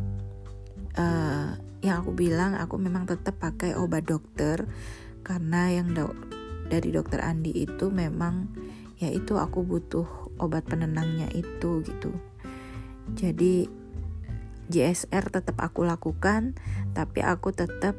uh, 0.96 1.52
yang 1.84 1.96
aku 2.02 2.12
bilang 2.16 2.56
aku 2.56 2.80
memang 2.80 3.06
tetap 3.06 3.38
pakai 3.38 3.76
obat 3.76 4.08
dokter 4.08 4.66
karena 5.28 5.76
yang 5.76 5.92
do 5.92 6.16
dari 6.72 6.96
dokter 6.96 7.20
Andi 7.20 7.52
itu 7.52 7.92
memang 7.92 8.48
ya 8.96 9.12
itu 9.12 9.36
aku 9.36 9.68
butuh 9.68 10.08
obat 10.40 10.64
penenangnya 10.64 11.28
itu 11.36 11.84
gitu. 11.84 12.16
Jadi 13.12 13.68
JSR 14.68 15.32
tetap 15.32 15.60
aku 15.64 15.88
lakukan, 15.88 16.56
tapi 16.92 17.24
aku 17.24 17.52
tetap 17.56 17.96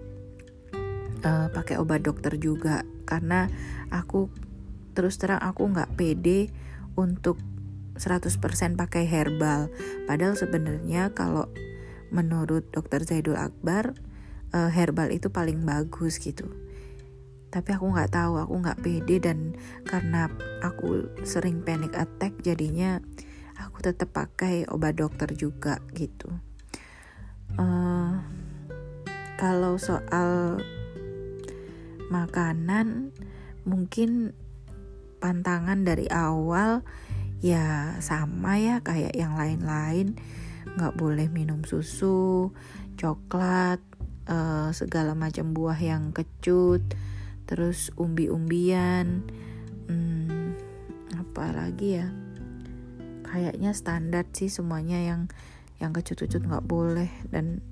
uh, 1.24 1.48
pakai 1.52 1.80
obat 1.80 2.04
dokter 2.04 2.36
juga 2.40 2.84
karena 3.08 3.48
aku 3.88 4.28
terus 4.92 5.16
terang 5.16 5.40
aku 5.40 5.68
nggak 5.68 5.96
pede 5.96 6.52
untuk 6.96 7.40
100% 7.96 8.76
pakai 8.76 9.04
herbal. 9.08 9.72
Padahal 10.04 10.36
sebenarnya 10.36 11.16
kalau 11.16 11.48
menurut 12.12 12.68
dokter 12.72 13.04
Zaidul 13.04 13.36
Akbar 13.36 13.96
uh, 14.52 14.70
herbal 14.72 15.12
itu 15.12 15.28
paling 15.28 15.64
bagus 15.64 16.20
gitu 16.20 16.67
tapi 17.48 17.72
aku 17.72 17.88
nggak 17.92 18.12
tahu 18.12 18.36
aku 18.36 18.54
nggak 18.60 18.80
pede 18.84 19.16
dan 19.20 19.56
karena 19.88 20.28
aku 20.60 21.08
sering 21.24 21.64
panic 21.64 21.96
attack 21.96 22.36
jadinya 22.44 23.00
aku 23.58 23.82
tetap 23.82 24.12
pakai 24.12 24.68
obat 24.68 25.00
dokter 25.00 25.32
juga 25.34 25.80
gitu. 25.96 26.28
Uh, 27.56 28.20
kalau 29.40 29.80
soal 29.80 30.60
makanan 32.12 33.10
mungkin 33.64 34.32
pantangan 35.18 35.82
dari 35.82 36.06
awal 36.08 36.86
ya 37.42 37.96
sama 38.04 38.58
ya 38.60 38.84
kayak 38.84 39.14
yang 39.16 39.34
lain-lain. 39.34 40.14
Nggak 40.78 40.94
boleh 40.94 41.26
minum 41.32 41.64
susu 41.64 42.52
coklat 42.98 43.80
uh, 44.28 44.70
segala 44.74 45.14
macam 45.14 45.54
buah 45.54 45.78
yang 45.78 46.10
kecut 46.12 46.82
terus 47.48 47.88
umbi-umbian 47.96 49.24
hmm, 49.88 50.52
apa 51.16 51.44
lagi 51.56 52.04
ya? 52.04 52.08
Kayaknya 53.24 53.72
standar 53.72 54.24
sih 54.36 54.52
semuanya 54.52 55.00
yang 55.00 55.32
yang 55.80 55.96
kecut-kecut 55.96 56.44
nggak 56.44 56.68
boleh 56.68 57.08
dan 57.32 57.64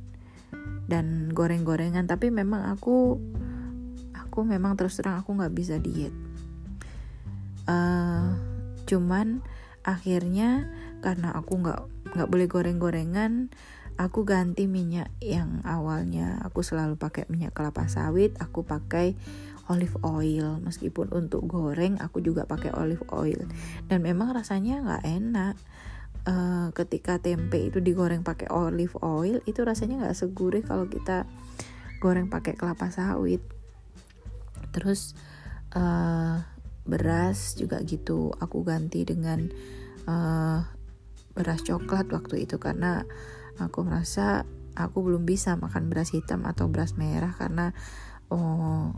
dan 0.88 1.28
goreng-gorengan. 1.36 2.08
Tapi 2.08 2.32
memang 2.32 2.72
aku 2.72 3.20
aku 4.16 4.48
memang 4.48 4.80
terus 4.80 4.96
terang 4.96 5.20
aku 5.20 5.36
nggak 5.36 5.52
bisa 5.52 5.76
diet. 5.76 6.16
Uh, 7.68 8.32
cuman 8.88 9.44
akhirnya 9.84 10.70
karena 11.04 11.36
aku 11.36 11.60
nggak 11.60 11.80
nggak 12.16 12.30
boleh 12.32 12.46
goreng-gorengan 12.48 13.52
aku 13.96 14.28
ganti 14.28 14.68
minyak 14.68 15.08
yang 15.24 15.64
awalnya 15.64 16.40
aku 16.44 16.60
selalu 16.60 17.00
pakai 17.00 17.24
minyak 17.32 17.56
kelapa 17.56 17.88
sawit 17.88 18.36
aku 18.38 18.62
pakai 18.62 19.16
olive 19.70 19.96
oil. 20.02 20.58
Meskipun 20.62 21.10
untuk 21.14 21.46
goreng 21.46 21.98
aku 21.98 22.22
juga 22.22 22.46
pakai 22.46 22.74
olive 22.74 23.04
oil. 23.12 23.46
Dan 23.86 24.02
memang 24.02 24.34
rasanya 24.34 24.82
nggak 24.82 25.04
enak. 25.04 25.54
Uh, 26.26 26.74
ketika 26.74 27.22
tempe 27.22 27.70
itu 27.70 27.78
digoreng 27.78 28.26
pakai 28.26 28.50
olive 28.50 28.98
oil 28.98 29.38
itu 29.46 29.62
rasanya 29.62 30.02
nggak 30.02 30.18
segurih 30.18 30.66
kalau 30.66 30.90
kita 30.90 31.22
goreng 32.02 32.26
pakai 32.26 32.58
kelapa 32.58 32.90
sawit. 32.90 33.42
Terus 34.74 35.14
uh, 35.78 36.42
beras 36.82 37.54
juga 37.54 37.78
gitu. 37.86 38.34
Aku 38.42 38.66
ganti 38.66 39.06
dengan 39.06 39.46
uh, 40.10 40.66
beras 41.36 41.60
coklat 41.62 42.08
waktu 42.10 42.48
itu 42.48 42.56
karena 42.56 43.04
aku 43.60 43.84
merasa 43.84 44.48
aku 44.76 45.04
belum 45.04 45.24
bisa 45.24 45.56
makan 45.56 45.88
beras 45.88 46.12
hitam 46.12 46.44
atau 46.44 46.68
beras 46.68 46.96
merah 46.96 47.32
karena 47.36 47.72
oh 48.28 48.92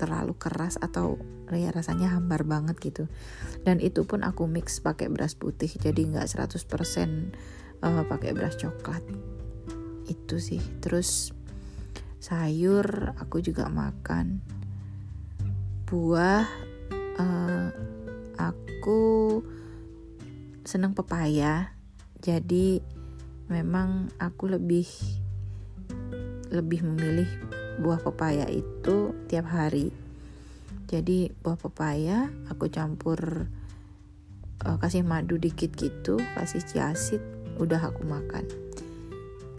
terlalu 0.00 0.32
keras 0.40 0.80
atau 0.80 1.20
ya 1.52 1.68
rasanya 1.68 2.16
hambar 2.16 2.48
banget 2.48 2.80
gitu. 2.80 3.04
Dan 3.66 3.84
itu 3.84 4.08
pun 4.08 4.24
aku 4.24 4.48
mix 4.48 4.80
pakai 4.80 5.12
beras 5.12 5.36
putih 5.36 5.68
jadi 5.68 6.00
nggak 6.00 6.24
100% 6.24 6.56
uh, 7.84 8.02
pakai 8.08 8.30
beras 8.32 8.56
coklat. 8.56 9.04
Itu 10.08 10.40
sih. 10.40 10.62
Terus 10.80 11.36
sayur 12.16 13.12
aku 13.20 13.44
juga 13.44 13.68
makan. 13.68 14.40
Buah 15.84 16.48
uh, 17.20 17.68
aku 18.40 19.02
seneng 20.64 20.96
pepaya. 20.96 21.76
Jadi 22.20 22.80
memang 23.50 24.12
aku 24.22 24.48
lebih 24.54 24.86
lebih 26.50 26.82
memilih 26.82 27.59
buah 27.80 28.04
pepaya 28.04 28.44
itu 28.52 29.16
tiap 29.26 29.48
hari. 29.48 29.88
Jadi 30.86 31.32
buah 31.32 31.56
pepaya 31.56 32.28
aku 32.52 32.68
campur 32.68 33.48
uh, 34.68 34.76
kasih 34.76 35.00
madu 35.00 35.40
dikit 35.40 35.72
gitu, 35.72 36.20
kasih 36.36 36.60
ciasit, 36.60 37.22
udah 37.56 37.80
aku 37.80 38.04
makan. 38.04 38.44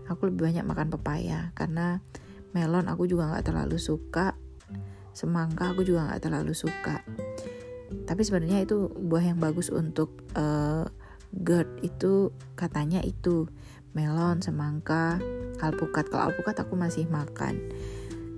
Aku 0.05 0.29
lebih 0.29 0.51
banyak 0.51 0.65
makan 0.67 0.93
pepaya 0.93 1.49
karena 1.57 2.03
melon 2.51 2.91
aku 2.91 3.07
juga 3.07 3.31
nggak 3.31 3.47
terlalu 3.47 3.79
suka, 3.79 4.35
semangka 5.15 5.71
aku 5.71 5.87
juga 5.87 6.11
nggak 6.11 6.21
terlalu 6.21 6.53
suka. 6.53 7.01
Tapi 8.05 8.21
sebenarnya 8.21 8.67
itu 8.67 8.91
buah 8.91 9.31
yang 9.33 9.39
bagus 9.39 9.71
untuk 9.71 10.27
uh, 10.35 10.83
GERD 11.31 11.79
itu 11.87 12.35
katanya 12.59 12.99
itu 13.07 13.47
melon, 13.95 14.43
semangka, 14.43 15.15
alpukat. 15.63 16.11
Kalau 16.11 16.27
alpukat 16.27 16.59
aku 16.59 16.75
masih 16.75 17.07
makan 17.07 17.71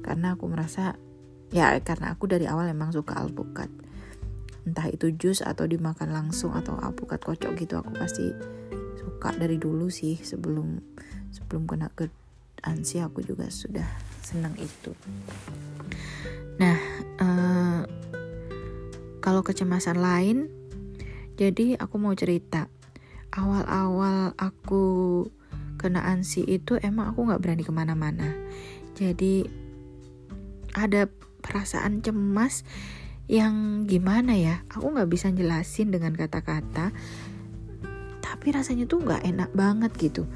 karena 0.04 0.36
aku 0.36 0.52
merasa 0.52 1.00
ya 1.50 1.74
karena 1.80 2.12
aku 2.12 2.28
dari 2.28 2.46
awal 2.46 2.68
emang 2.68 2.92
suka 2.92 3.16
alpukat. 3.16 3.72
Entah 4.63 4.88
itu 4.92 5.12
jus 5.16 5.39
atau 5.39 5.63
dimakan 5.63 6.12
langsung 6.12 6.52
atau 6.52 6.76
alpukat 6.80 7.24
kocok 7.24 7.56
gitu 7.56 7.80
aku 7.80 7.96
pasti 7.96 8.28
suka. 9.00 9.32
Dari 9.34 9.56
dulu 9.56 9.88
sih 9.88 10.20
sebelum 10.20 10.84
sebelum 11.32 11.63
kena 11.66 11.88
ke 11.96 12.12
ansi 12.63 13.00
aku 13.00 13.24
juga 13.24 13.48
sudah 13.48 13.88
senang 14.20 14.56
itu. 14.60 14.92
Nah 16.60 16.78
uh, 17.24 17.82
kalau 19.24 19.42
kecemasan 19.42 20.00
lain 20.04 20.52
jadi 21.39 21.80
aku 21.80 21.96
mau 21.98 22.13
cerita. 22.13 22.68
Awal-awal 23.34 24.38
aku 24.38 25.26
kena 25.82 26.06
ansi 26.06 26.46
itu 26.46 26.78
emang 26.80 27.12
aku 27.12 27.26
nggak 27.26 27.42
berani 27.42 27.63
ke 27.66 27.74
mana-mana. 27.74 28.30
Jadi 28.94 29.62
ada 30.74 31.10
perasaan 31.46 32.02
cemas 32.02 32.66
yang 33.32 33.86
gimana 33.88 34.36
ya? 34.36 34.66
Aku 34.74 34.92
nggak 34.92 35.10
bisa 35.10 35.32
jelasin 35.32 35.94
dengan 35.94 36.14
kata-kata 36.18 36.92
tapi 38.24 38.50
rasanya 38.50 38.90
tuh 38.90 39.00
nggak 39.06 39.24
enak 39.24 39.52
banget 39.54 39.92
gitu. 39.96 40.28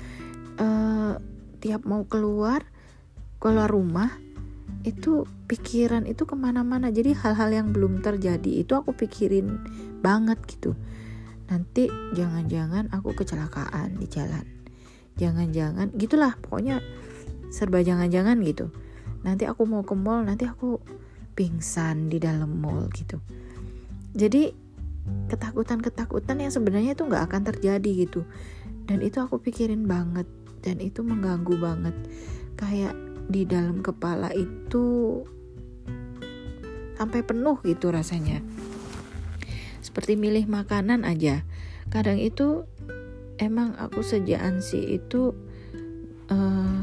Uh, 0.62 1.17
tiap 1.60 1.84
mau 1.84 2.06
keluar 2.06 2.63
keluar 3.41 3.67
rumah 3.67 4.13
itu 4.86 5.28
pikiran 5.50 6.08
itu 6.08 6.23
ke 6.23 6.38
mana-mana. 6.38 6.93
Jadi 6.93 7.17
hal-hal 7.17 7.50
yang 7.52 7.67
belum 7.76 8.00
terjadi 8.06 8.63
itu 8.63 8.78
aku 8.78 8.95
pikirin 8.95 9.60
banget 10.00 10.39
gitu. 10.47 10.78
Nanti 11.52 11.91
jangan-jangan 12.15 12.93
aku 12.93 13.12
kecelakaan 13.17 13.97
di 13.97 14.08
jalan. 14.08 14.45
Jangan-jangan 15.17 15.91
gitulah 15.97 16.38
pokoknya 16.39 16.80
serba 17.50 17.82
jangan-jangan 17.82 18.39
gitu 18.45 18.69
nanti 19.25 19.49
aku 19.49 19.65
mau 19.65 19.82
ke 19.82 19.95
mall 19.97 20.25
nanti 20.25 20.45
aku 20.45 20.77
pingsan 21.38 22.10
di 22.10 22.17
dalam 22.17 22.58
mall 22.58 22.89
gitu. 22.93 23.21
Jadi 24.17 24.49
ketakutan-ketakutan 25.30 26.41
yang 26.41 26.51
sebenarnya 26.51 26.97
itu 26.97 27.06
nggak 27.06 27.23
akan 27.32 27.41
terjadi 27.53 27.91
gitu. 28.10 28.25
Dan 28.89 29.03
itu 29.06 29.21
aku 29.21 29.38
pikirin 29.38 29.86
banget 29.86 30.25
dan 30.65 30.82
itu 30.82 31.06
mengganggu 31.06 31.56
banget. 31.62 31.95
Kayak 32.58 32.97
di 33.27 33.43
dalam 33.43 33.86
kepala 33.86 34.34
itu 34.34 35.21
sampai 36.97 37.21
penuh 37.21 37.62
gitu 37.62 37.93
rasanya. 37.93 38.41
Seperti 39.84 40.17
milih 40.17 40.49
makanan 40.49 41.06
aja. 41.06 41.45
Kadang 41.93 42.17
itu 42.17 42.65
emang 43.38 43.77
aku 43.77 44.01
sejak 44.01 44.41
ansi 44.41 44.97
itu 44.97 45.32
uh, 46.34 46.76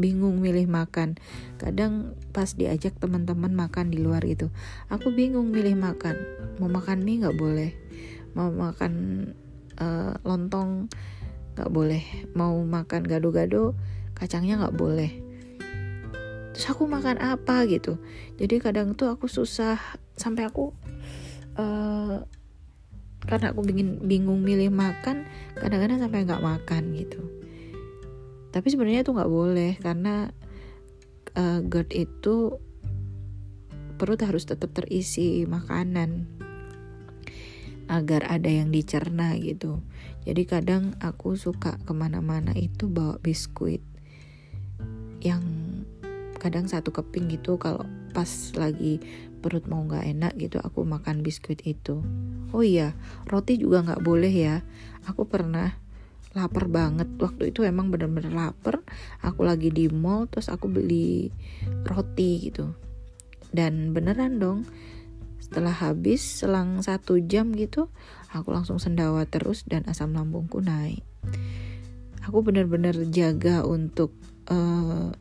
bingung 0.00 0.40
milih 0.40 0.68
makan. 0.68 1.20
Kadang 1.60 2.16
pas 2.32 2.52
diajak 2.56 2.96
teman-teman 2.96 3.52
makan 3.52 3.92
di 3.92 4.00
luar 4.00 4.24
gitu 4.24 4.48
aku 4.88 5.12
bingung 5.12 5.52
milih 5.52 5.76
makan. 5.76 6.16
Mau 6.60 6.68
makan 6.68 7.04
mie 7.04 7.20
nggak 7.24 7.36
boleh. 7.36 7.70
Mau 8.32 8.48
makan 8.48 8.92
uh, 9.76 10.16
lontong 10.24 10.88
nggak 11.56 11.70
boleh. 11.72 12.04
Mau 12.32 12.60
makan 12.64 13.04
gado-gado 13.04 13.76
kacangnya 14.16 14.60
nggak 14.60 14.76
boleh. 14.76 15.12
Terus 16.52 16.66
aku 16.68 16.84
makan 16.84 17.20
apa 17.20 17.64
gitu. 17.68 17.96
Jadi 18.36 18.60
kadang 18.60 18.92
tuh 18.92 19.12
aku 19.12 19.28
susah. 19.28 19.80
Sampai 20.12 20.44
aku 20.44 20.76
uh, 21.56 22.20
karena 23.22 23.54
aku 23.54 23.62
bingung 23.62 24.02
bingung 24.02 24.40
milih 24.42 24.74
makan 24.74 25.26
kadang-kadang 25.54 26.02
sampai 26.02 26.26
nggak 26.26 26.42
makan 26.42 26.82
gitu 26.98 27.22
tapi 28.52 28.68
sebenarnya 28.68 29.02
itu 29.02 29.16
nggak 29.16 29.32
boleh 29.32 29.80
karena 29.80 30.28
uh, 31.34 31.60
GERD 31.64 31.90
itu 31.96 32.60
perut 33.96 34.20
harus 34.20 34.44
tetap 34.44 34.70
terisi 34.76 35.48
makanan 35.48 36.28
agar 37.90 38.24
ada 38.28 38.48
yang 38.48 38.72
dicerna 38.72 39.36
gitu. 39.36 39.84
Jadi 40.22 40.42
kadang 40.46 40.94
aku 41.02 41.34
suka 41.34 41.76
ke 41.82 41.92
mana-mana 41.92 42.54
itu 42.54 42.86
bawa 42.86 43.18
biskuit 43.18 43.82
yang 45.22 45.42
kadang 46.38 46.66
satu 46.66 46.90
keping 46.90 47.30
gitu 47.30 47.54
kalau 47.58 47.86
pas 48.10 48.26
lagi 48.58 48.98
perut 49.42 49.66
mau 49.70 49.86
nggak 49.86 50.06
enak 50.06 50.32
gitu 50.38 50.58
aku 50.62 50.86
makan 50.86 51.22
biskuit 51.22 51.62
itu. 51.66 52.02
Oh 52.54 52.62
iya 52.62 52.94
roti 53.26 53.58
juga 53.58 53.82
nggak 53.82 54.02
boleh 54.02 54.30
ya. 54.30 54.56
Aku 55.06 55.26
pernah 55.26 55.81
lapar 56.32 56.68
banget 56.68 57.08
waktu 57.20 57.52
itu 57.52 57.64
emang 57.64 57.92
bener-bener 57.92 58.32
lapar 58.32 58.80
aku 59.20 59.44
lagi 59.44 59.68
di 59.68 59.88
mall 59.92 60.28
terus 60.28 60.48
aku 60.48 60.68
beli 60.68 61.28
roti 61.84 62.48
gitu 62.48 62.72
dan 63.52 63.92
beneran 63.92 64.40
dong 64.40 64.64
setelah 65.42 65.76
habis 65.76 66.24
selang 66.24 66.80
satu 66.80 67.20
jam 67.20 67.52
gitu 67.52 67.92
aku 68.32 68.48
langsung 68.48 68.80
sendawa 68.80 69.28
terus 69.28 69.68
dan 69.68 69.84
asam 69.84 70.16
lambungku 70.16 70.64
naik 70.64 71.04
aku 72.24 72.40
bener-bener 72.40 72.96
jaga 73.12 73.66
untuk 73.68 74.16
uh, 74.48 75.12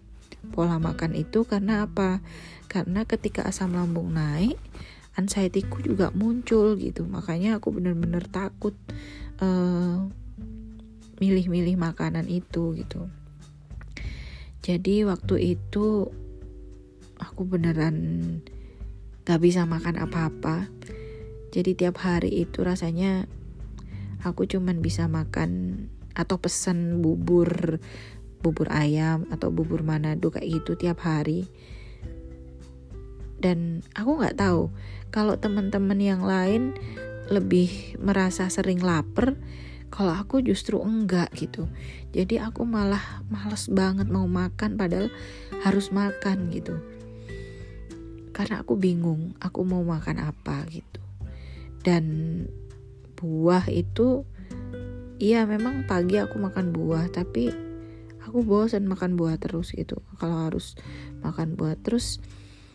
pola 0.49 0.81
makan 0.81 1.13
itu 1.13 1.45
karena 1.45 1.85
apa? 1.85 2.19
Karena 2.65 3.05
ketika 3.05 3.45
asam 3.45 3.77
lambung 3.77 4.17
naik, 4.17 4.57
anxietyku 5.13 5.85
juga 5.85 6.09
muncul 6.11 6.73
gitu. 6.81 7.05
Makanya 7.05 7.61
aku 7.61 7.69
bener-bener 7.69 8.25
takut 8.25 8.73
milih 9.41 10.20
milih-milih 11.21 11.77
makanan 11.77 12.25
itu 12.25 12.73
gitu. 12.73 13.07
Jadi 14.65 15.05
waktu 15.05 15.57
itu 15.57 16.09
aku 17.21 17.41
beneran 17.45 17.97
gak 19.23 19.41
bisa 19.41 19.69
makan 19.69 20.01
apa-apa. 20.01 20.65
Jadi 21.53 21.77
tiap 21.77 22.01
hari 22.01 22.41
itu 22.41 22.65
rasanya 22.65 23.29
aku 24.25 24.49
cuman 24.49 24.81
bisa 24.81 25.05
makan 25.05 25.85
atau 26.17 26.41
pesen 26.41 26.99
bubur 26.99 27.79
bubur 28.41 28.67
ayam 28.73 29.29
atau 29.29 29.53
bubur 29.53 29.85
manado 29.85 30.33
kayak 30.33 30.61
gitu 30.61 30.73
tiap 30.73 31.05
hari 31.05 31.45
dan 33.41 33.81
aku 33.97 34.21
nggak 34.21 34.37
tahu 34.37 34.69
kalau 35.09 35.37
teman-teman 35.37 35.97
yang 35.97 36.21
lain 36.21 36.73
lebih 37.29 37.97
merasa 37.97 38.49
sering 38.51 38.81
lapar 38.81 39.37
kalau 39.91 40.15
aku 40.15 40.39
justru 40.39 40.79
enggak 40.79 41.27
gitu. 41.35 41.67
Jadi 42.15 42.39
aku 42.39 42.63
malah 42.63 43.21
males 43.27 43.67
banget 43.67 44.07
mau 44.07 44.23
makan 44.25 44.79
padahal 44.79 45.11
harus 45.67 45.91
makan 45.91 46.47
gitu. 46.55 46.79
Karena 48.31 48.63
aku 48.63 48.79
bingung 48.79 49.35
aku 49.43 49.67
mau 49.67 49.83
makan 49.83 50.23
apa 50.23 50.63
gitu. 50.71 51.03
Dan 51.83 52.03
buah 53.19 53.67
itu 53.67 54.23
iya 55.21 55.43
memang 55.45 55.85
pagi 55.85 56.17
aku 56.17 56.39
makan 56.39 56.73
buah 56.73 57.11
tapi 57.11 57.51
aku 58.23 58.47
bosan 58.47 58.87
makan 58.87 59.19
buah 59.19 59.35
terus 59.43 59.75
gitu. 59.75 59.99
Kalau 60.15 60.47
harus 60.47 60.79
makan 61.19 61.59
buah 61.59 61.75
terus 61.83 62.23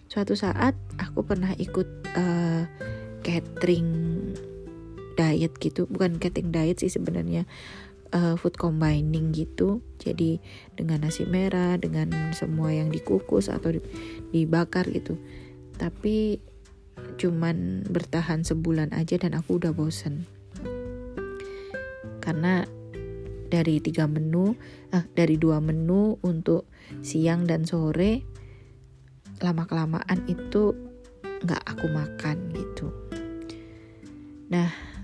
suatu 0.06 0.36
saat 0.36 0.76
aku 1.00 1.24
pernah 1.24 1.56
ikut 1.56 1.88
uh, 2.12 2.62
catering 3.24 3.90
diet 5.16 5.56
gitu. 5.58 5.88
Bukan 5.88 6.20
catering 6.20 6.52
diet 6.52 6.78
sih 6.80 6.92
sebenarnya. 6.92 7.48
Uh, 8.14 8.38
food 8.38 8.54
combining 8.54 9.34
gitu. 9.34 9.82
Jadi 9.98 10.38
dengan 10.78 11.02
nasi 11.02 11.26
merah 11.26 11.74
dengan 11.74 12.30
semua 12.30 12.70
yang 12.70 12.94
dikukus 12.94 13.50
atau 13.50 13.74
dibakar 14.30 14.86
gitu. 14.94 15.18
Tapi 15.74 16.38
cuman 17.16 17.84
bertahan 17.88 18.46
sebulan 18.46 18.94
aja 18.94 19.18
dan 19.18 19.34
aku 19.34 19.58
udah 19.58 19.74
bosen. 19.74 20.28
Karena 22.22 22.62
dari 23.46 23.78
tiga 23.78 24.10
menu 24.10 24.58
eh, 24.90 25.04
dari 25.14 25.38
dua 25.38 25.62
menu 25.62 26.18
untuk 26.22 26.66
siang 27.02 27.46
dan 27.46 27.62
sore 27.62 28.26
lama 29.38 29.68
kelamaan 29.68 30.26
itu 30.26 30.74
nggak 31.44 31.62
aku 31.62 31.86
makan 31.92 32.36
gitu. 32.56 32.88
Nah 34.48 34.95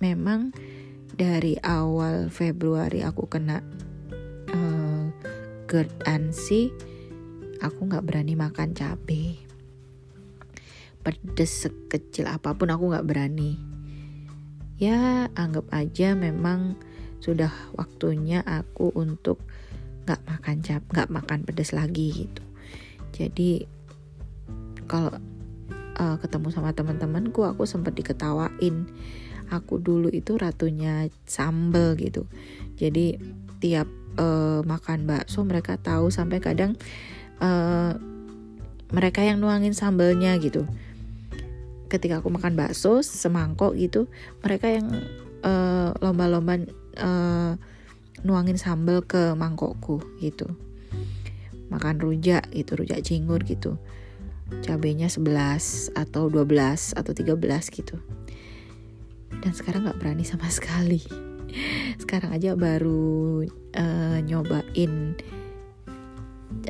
memang 0.00 0.50
dari 1.14 1.60
awal 1.60 2.32
Februari 2.32 3.04
aku 3.04 3.28
kena 3.28 3.60
uh, 4.50 5.04
GERD 5.68 5.92
ANSI 6.08 6.72
aku 7.60 7.86
nggak 7.86 8.04
berani 8.08 8.34
makan 8.34 8.72
cabai 8.72 9.50
pedes 11.00 11.66
sekecil 11.66 12.28
apa 12.28 12.52
pun 12.54 12.68
aku 12.68 12.92
nggak 12.92 13.08
berani. 13.08 13.56
Ya 14.80 15.28
anggap 15.36 15.68
aja 15.72 16.16
memang 16.16 16.76
sudah 17.20 17.52
waktunya 17.76 18.40
aku 18.44 18.92
untuk 18.96 19.40
nggak 20.08 20.20
makan 20.24 20.56
cap 20.64 20.82
nggak 20.92 21.12
makan 21.12 21.44
pedas 21.44 21.76
lagi 21.76 22.24
gitu. 22.24 22.44
Jadi 23.12 23.64
kalau 24.88 25.12
uh, 26.00 26.16
ketemu 26.20 26.48
sama 26.52 26.72
teman-temanku 26.72 27.44
aku 27.44 27.68
sempat 27.68 27.92
diketawain 27.96 28.88
aku 29.50 29.82
dulu 29.82 30.08
itu 30.08 30.38
ratunya 30.38 31.10
sambel 31.26 31.98
gitu. 31.98 32.24
Jadi 32.78 33.18
tiap 33.58 33.90
uh, 34.16 34.62
makan 34.62 35.04
bakso 35.04 35.42
mereka 35.42 35.76
tahu 35.76 36.08
sampai 36.08 36.38
kadang 36.38 36.78
uh, 37.42 37.92
mereka 38.94 39.26
yang 39.26 39.42
nuangin 39.42 39.74
sambelnya 39.74 40.38
gitu. 40.38 40.64
Ketika 41.90 42.22
aku 42.22 42.30
makan 42.30 42.54
bakso 42.54 43.02
semangkok 43.02 43.74
gitu 43.74 44.06
mereka 44.46 44.70
yang 44.70 44.86
lomba-lomba 46.04 46.60
uh, 46.60 46.64
uh, 47.00 47.52
nuangin 48.22 48.56
sambal 48.56 49.02
ke 49.02 49.34
mangkokku 49.34 50.00
gitu. 50.22 50.46
Makan 51.70 51.98
rujak 52.02 52.46
gitu 52.54 52.78
rujak 52.78 53.02
cingur 53.02 53.42
gitu. 53.42 53.76
Cabenya 54.66 55.06
11 55.06 55.94
atau 55.94 56.26
12 56.26 56.98
atau 56.98 57.12
13 57.14 57.38
gitu 57.70 58.02
dan 59.38 59.52
sekarang 59.54 59.86
nggak 59.86 59.98
berani 60.02 60.26
sama 60.26 60.50
sekali. 60.58 61.02
Sekarang 61.98 62.34
aja 62.34 62.54
baru 62.54 63.42
uh, 63.74 64.18
nyobain 64.22 65.18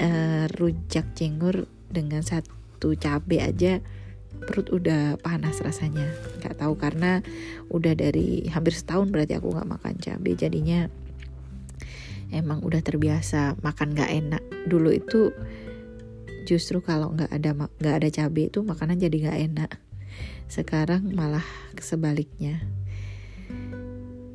uh, 0.01 0.45
rujak 0.57 1.13
cingur 1.17 1.69
dengan 1.91 2.25
satu 2.25 2.97
cabe 2.97 3.41
aja 3.41 3.81
perut 4.45 4.73
udah 4.73 5.21
panas 5.21 5.61
rasanya. 5.61 6.09
Nggak 6.41 6.61
tahu 6.61 6.75
karena 6.81 7.21
udah 7.69 7.93
dari 7.93 8.49
hampir 8.49 8.73
setahun 8.73 9.13
berarti 9.13 9.37
aku 9.37 9.53
nggak 9.53 9.69
makan 9.69 9.95
cabai 10.01 10.33
jadinya 10.37 10.89
emang 12.33 12.63
udah 12.65 12.81
terbiasa 12.81 13.61
makan 13.61 13.93
nggak 13.93 14.11
enak. 14.11 14.43
Dulu 14.65 14.89
itu 14.97 15.29
justru 16.49 16.81
kalau 16.81 17.13
nggak 17.13 17.31
ada 17.31 17.53
nggak 17.53 17.97
ada 18.01 18.09
cabai 18.09 18.49
itu 18.49 18.65
makanan 18.65 18.97
jadi 18.97 19.17
nggak 19.29 19.41
enak 19.53 19.71
sekarang 20.51 21.13
malah 21.15 21.45
sebaliknya. 21.79 22.63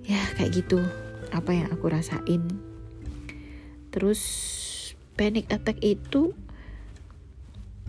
Ya 0.06 0.22
kayak 0.38 0.66
gitu. 0.66 0.80
Apa 1.34 1.52
yang 1.52 1.68
aku 1.72 1.92
rasain. 1.92 2.44
Terus 3.92 4.22
panic 5.16 5.48
attack 5.52 5.80
itu 5.82 6.36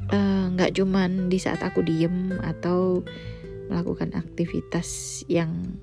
Eh, 0.06 0.44
nggak 0.54 0.70
uh, 0.70 0.74
cuman 0.78 1.26
di 1.26 1.38
saat 1.42 1.58
aku 1.66 1.82
diem 1.82 2.38
atau 2.38 3.02
melakukan 3.66 4.14
aktivitas 4.14 5.22
yang 5.26 5.74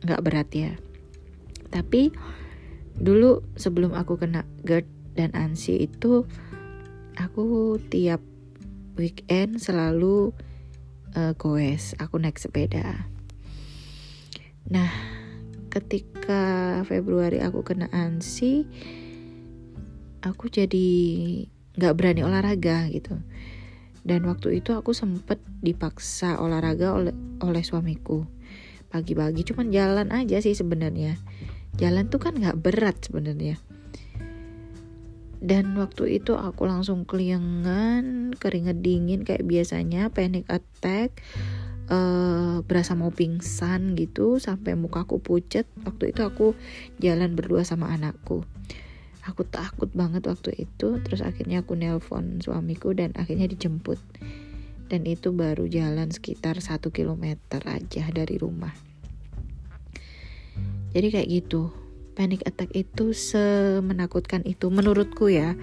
nggak 0.00 0.22
berat 0.24 0.48
ya. 0.54 0.72
Tapi 1.68 2.08
dulu 2.96 3.44
sebelum 3.60 3.92
aku 3.92 4.16
kena 4.16 4.48
GERD 4.64 4.88
dan 5.12 5.36
ANSI 5.36 5.84
itu 5.84 6.24
aku 7.20 7.76
tiap 7.92 8.24
weekend 8.96 9.60
selalu 9.60 10.32
uh, 11.16 11.32
goes 11.38 11.94
aku 11.96 12.20
naik 12.20 12.36
sepeda. 12.36 13.06
Nah 14.68 14.90
ketika 15.70 16.80
Februari 16.86 17.42
aku 17.42 17.66
kena 17.66 17.90
ANSI 17.90 18.66
aku 20.22 20.46
jadi 20.46 20.88
nggak 21.74 21.94
berani 21.96 22.22
olahraga 22.22 22.86
gitu. 22.92 23.18
Dan 24.04 24.28
waktu 24.28 24.60
itu 24.60 24.76
aku 24.76 24.92
sempet 24.92 25.40
dipaksa 25.64 26.36
olahraga 26.36 26.92
oleh 26.92 27.14
oleh 27.40 27.64
suamiku. 27.64 28.28
Pagi-pagi 28.92 29.48
cuman 29.48 29.72
jalan 29.72 30.08
aja 30.12 30.38
sih 30.44 30.52
sebenarnya. 30.52 31.16
Jalan 31.80 32.12
tuh 32.12 32.20
kan 32.20 32.36
nggak 32.36 32.60
berat 32.60 33.00
sebenarnya 33.00 33.58
dan 35.42 35.74
waktu 35.78 36.20
itu 36.22 36.38
aku 36.38 36.68
langsung 36.68 37.02
keliengan 37.08 38.34
keringet 38.38 38.82
dingin 38.84 39.26
kayak 39.26 39.46
biasanya 39.46 40.10
panic 40.12 40.46
attack 40.46 41.22
uh, 41.88 42.60
berasa 42.64 42.96
mau 42.96 43.12
pingsan 43.12 43.96
gitu 43.98 44.40
sampai 44.40 44.76
mukaku 44.78 45.20
pucet. 45.20 45.68
Waktu 45.84 46.14
itu 46.14 46.20
aku 46.24 46.46
jalan 47.00 47.36
berdua 47.36 47.66
sama 47.66 47.92
anakku. 47.92 48.44
Aku 49.24 49.42
takut 49.48 49.88
banget 49.96 50.28
waktu 50.28 50.68
itu 50.68 51.00
terus 51.00 51.24
akhirnya 51.24 51.64
aku 51.64 51.72
nelpon 51.76 52.44
suamiku 52.44 52.92
dan 52.92 53.16
akhirnya 53.16 53.48
dijemput. 53.48 54.00
Dan 54.84 55.08
itu 55.08 55.32
baru 55.32 55.64
jalan 55.64 56.12
sekitar 56.12 56.60
satu 56.60 56.92
kilometer 56.92 57.60
aja 57.64 58.04
dari 58.12 58.36
rumah. 58.36 58.76
Jadi 60.92 61.08
kayak 61.10 61.28
gitu 61.32 61.83
panic 62.14 62.46
attack 62.46 62.70
itu 62.72 63.10
semenakutkan 63.10 64.46
itu 64.46 64.70
menurutku 64.70 65.28
ya. 65.28 65.58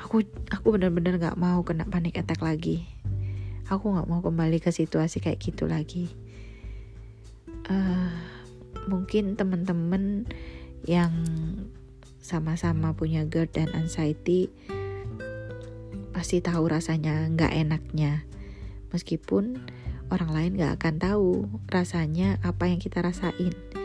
Aku 0.00 0.24
aku 0.50 0.66
benar-benar 0.74 1.20
nggak 1.20 1.38
mau 1.38 1.60
kena 1.62 1.84
panic 1.86 2.16
attack 2.16 2.40
lagi. 2.40 2.88
Aku 3.68 3.92
nggak 3.92 4.08
mau 4.08 4.20
kembali 4.24 4.58
ke 4.60 4.72
situasi 4.72 5.20
kayak 5.20 5.40
gitu 5.40 5.68
lagi. 5.68 6.08
Uh, 7.68 8.12
mungkin 8.88 9.36
teman-teman 9.36 10.28
yang 10.84 11.12
sama-sama 12.20 12.92
punya 12.92 13.24
GERD 13.24 13.56
dan 13.56 13.68
anxiety 13.72 14.52
pasti 16.12 16.40
tahu 16.40 16.68
rasanya 16.68 17.28
nggak 17.32 17.52
enaknya. 17.52 18.24
Meskipun 18.92 19.60
orang 20.08 20.30
lain 20.32 20.52
nggak 20.60 20.80
akan 20.80 20.94
tahu 21.00 21.30
rasanya 21.68 22.40
apa 22.44 22.68
yang 22.68 22.80
kita 22.80 23.00
rasain 23.00 23.83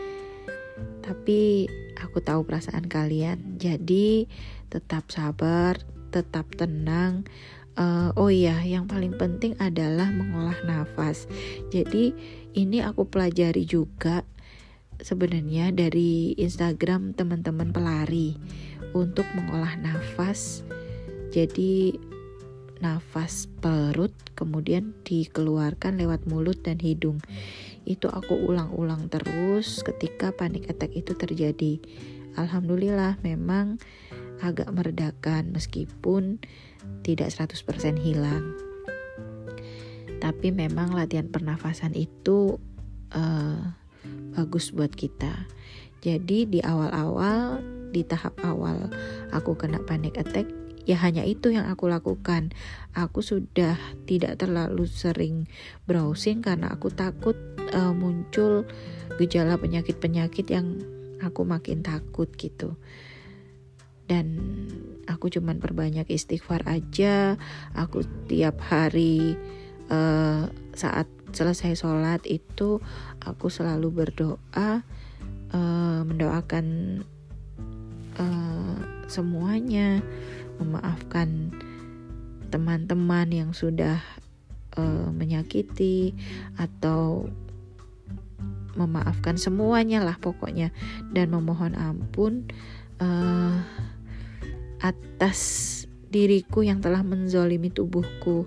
tapi 1.10 1.66
aku 1.98 2.22
tahu 2.22 2.46
perasaan 2.46 2.86
kalian. 2.86 3.58
Jadi 3.58 4.30
tetap 4.70 5.10
sabar 5.10 5.74
tetap 6.14 6.46
tenang. 6.54 7.26
Uh, 7.74 8.14
oh 8.14 8.30
iya 8.30 8.62
yang 8.62 8.86
paling 8.86 9.18
penting 9.18 9.58
adalah 9.58 10.06
mengolah 10.14 10.54
nafas. 10.62 11.26
Jadi 11.74 12.14
ini 12.54 12.78
aku 12.78 13.10
pelajari 13.10 13.66
juga 13.66 14.22
sebenarnya 15.02 15.74
dari 15.74 16.38
Instagram 16.38 17.18
teman-teman 17.18 17.74
pelari 17.74 18.38
untuk 18.94 19.26
mengolah 19.34 19.74
nafas. 19.82 20.62
Jadi 21.34 21.94
nafas 22.82 23.46
perut 23.60 24.12
kemudian 24.34 24.94
dikeluarkan 25.06 25.98
lewat 25.98 26.26
mulut 26.26 26.62
dan 26.62 26.78
hidung. 26.78 27.18
Itu 27.84 28.12
aku 28.12 28.36
ulang-ulang 28.36 29.08
terus 29.08 29.80
ketika 29.82 30.32
panik 30.34 30.68
attack 30.68 30.92
itu 30.94 31.16
terjadi. 31.16 31.80
Alhamdulillah 32.38 33.18
memang 33.26 33.80
agak 34.40 34.70
meredakan 34.72 35.52
meskipun 35.52 36.40
tidak 37.04 37.32
100% 37.32 38.00
hilang. 38.00 38.56
Tapi 40.20 40.52
memang 40.52 40.92
latihan 40.92 41.28
pernafasan 41.28 41.96
itu 41.96 42.60
uh, 43.16 43.60
bagus 44.36 44.72
buat 44.72 44.92
kita. 44.92 45.48
Jadi 46.00 46.48
di 46.48 46.60
awal-awal 46.64 47.60
di 47.90 48.06
tahap 48.06 48.38
awal 48.46 48.88
aku 49.34 49.58
kena 49.58 49.82
panic 49.82 50.14
attack 50.16 50.46
ya 50.88 50.96
hanya 51.00 51.24
itu 51.26 51.52
yang 51.52 51.68
aku 51.68 51.88
lakukan. 51.90 52.52
Aku 52.96 53.20
sudah 53.20 53.78
tidak 54.08 54.40
terlalu 54.40 54.88
sering 54.88 55.46
browsing 55.84 56.42
karena 56.42 56.72
aku 56.72 56.90
takut 56.90 57.36
uh, 57.72 57.94
muncul 57.94 58.66
gejala 59.20 59.60
penyakit-penyakit 59.60 60.46
yang 60.50 60.80
aku 61.20 61.44
makin 61.44 61.84
takut 61.84 62.28
gitu. 62.34 62.74
Dan 64.10 64.42
aku 65.06 65.30
cuman 65.30 65.62
perbanyak 65.62 66.10
istighfar 66.10 66.66
aja. 66.66 67.38
Aku 67.78 68.02
tiap 68.26 68.58
hari 68.58 69.38
uh, 69.86 70.50
saat 70.74 71.06
selesai 71.30 71.78
sholat 71.78 72.26
itu 72.26 72.82
aku 73.22 73.46
selalu 73.46 74.02
berdoa 74.02 74.82
uh, 75.54 76.00
mendoakan 76.02 76.66
uh, 78.18 78.76
semuanya 79.06 80.02
memaafkan 80.60 81.50
teman-teman 82.52 83.28
yang 83.32 83.50
sudah 83.56 84.04
uh, 84.76 85.08
menyakiti 85.10 86.12
atau 86.60 87.26
memaafkan 88.76 89.40
semuanya 89.40 90.04
lah 90.04 90.20
pokoknya. 90.20 90.70
Dan 91.10 91.32
memohon 91.32 91.74
ampun 91.74 92.46
uh, 93.00 93.58
atas 94.80 95.38
diriku 96.10 96.66
yang 96.66 96.82
telah 96.82 97.00
menzolimi 97.06 97.70
tubuhku. 97.70 98.46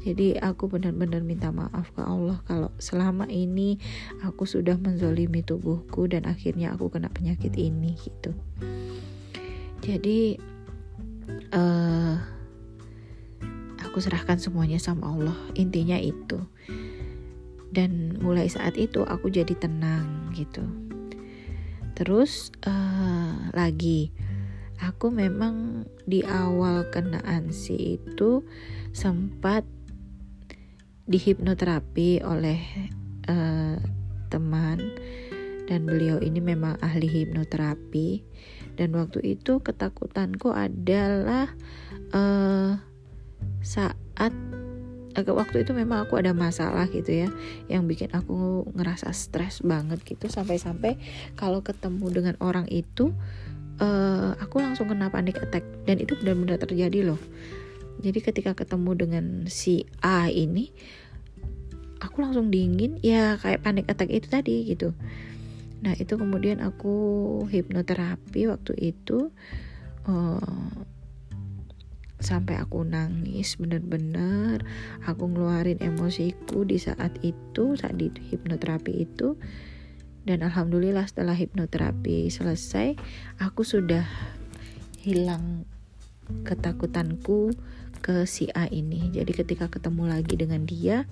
Jadi 0.00 0.40
aku 0.40 0.64
benar-benar 0.72 1.20
minta 1.20 1.52
maaf 1.52 1.92
ke 1.92 2.00
Allah 2.00 2.40
kalau 2.48 2.72
selama 2.80 3.28
ini 3.28 3.76
aku 4.24 4.48
sudah 4.48 4.80
menzolimi 4.80 5.44
tubuhku 5.44 6.08
dan 6.08 6.24
akhirnya 6.24 6.72
aku 6.72 6.88
kena 6.88 7.12
penyakit 7.12 7.52
ini 7.60 8.00
gitu. 8.00 8.32
Jadi 9.84 10.40
uh, 11.50 12.14
aku 13.82 13.98
serahkan 13.98 14.38
semuanya 14.38 14.78
sama 14.78 15.10
Allah. 15.10 15.38
Intinya 15.58 15.98
itu. 15.98 16.38
Dan 17.70 18.18
mulai 18.18 18.50
saat 18.50 18.74
itu 18.78 19.02
aku 19.06 19.30
jadi 19.30 19.54
tenang 19.54 20.34
gitu. 20.34 20.62
Terus 21.98 22.54
uh, 22.66 23.50
lagi. 23.54 24.10
Aku 24.80 25.12
memang 25.12 25.84
di 26.08 26.24
awal 26.24 26.88
kena 26.88 27.20
ansi 27.20 28.00
itu 28.00 28.40
sempat 28.96 29.68
dihipnoterapi 31.04 32.24
oleh 32.24 32.60
uh, 33.28 33.76
teman. 34.32 34.80
Dan 35.68 35.86
beliau 35.86 36.18
ini 36.18 36.42
memang 36.42 36.80
ahli 36.82 37.06
hipnoterapi 37.06 38.29
dan 38.80 38.96
waktu 38.96 39.36
itu 39.36 39.60
ketakutanku 39.60 40.56
adalah 40.56 41.52
uh, 42.16 42.80
saat 43.60 44.32
agak 45.12 45.36
waktu 45.36 45.68
itu 45.68 45.76
memang 45.76 46.08
aku 46.08 46.16
ada 46.16 46.32
masalah 46.32 46.88
gitu 46.88 47.26
ya 47.26 47.28
yang 47.68 47.84
bikin 47.84 48.08
aku 48.16 48.64
ngerasa 48.72 49.12
stres 49.12 49.60
banget 49.60 50.00
gitu. 50.08 50.32
Sampai-sampai 50.32 50.96
kalau 51.36 51.60
ketemu 51.60 52.08
dengan 52.08 52.34
orang 52.40 52.64
itu 52.72 53.12
uh, 53.84 54.32
aku 54.40 54.64
langsung 54.64 54.88
kena 54.88 55.12
panik 55.12 55.36
attack. 55.36 55.66
Dan 55.84 56.00
itu 56.00 56.16
benar-benar 56.16 56.56
terjadi 56.56 57.12
loh. 57.12 57.20
Jadi 58.00 58.18
ketika 58.24 58.56
ketemu 58.56 58.96
dengan 58.96 59.24
si 59.52 59.84
A 60.00 60.32
ini 60.32 60.72
aku 62.00 62.24
langsung 62.24 62.48
dingin 62.48 62.96
ya 63.04 63.36
kayak 63.36 63.60
panik 63.60 63.92
attack 63.92 64.08
itu 64.08 64.24
tadi 64.24 64.64
gitu 64.64 64.96
Nah 65.80 65.96
itu 65.96 66.20
kemudian 66.20 66.60
aku 66.60 66.96
hipnoterapi 67.48 68.52
waktu 68.52 68.72
itu 68.92 69.32
uh, 70.04 70.68
sampai 72.20 72.60
aku 72.60 72.84
nangis 72.84 73.56
bener-bener 73.56 74.60
aku 75.08 75.24
ngeluarin 75.32 75.80
emosiku 75.80 76.68
di 76.68 76.76
saat 76.76 77.16
itu 77.24 77.80
saat 77.80 77.96
di 77.96 78.12
hipnoterapi 78.12 78.92
itu. 79.08 79.40
Dan 80.20 80.44
alhamdulillah 80.44 81.08
setelah 81.08 81.32
hipnoterapi 81.32 82.28
selesai 82.28 82.92
aku 83.40 83.64
sudah 83.64 84.04
hilang 85.00 85.64
ketakutanku 86.44 87.56
ke 88.04 88.28
si 88.28 88.52
A 88.52 88.68
ini. 88.68 89.08
Jadi 89.16 89.32
ketika 89.32 89.72
ketemu 89.72 90.12
lagi 90.12 90.36
dengan 90.36 90.68
dia 90.68 91.08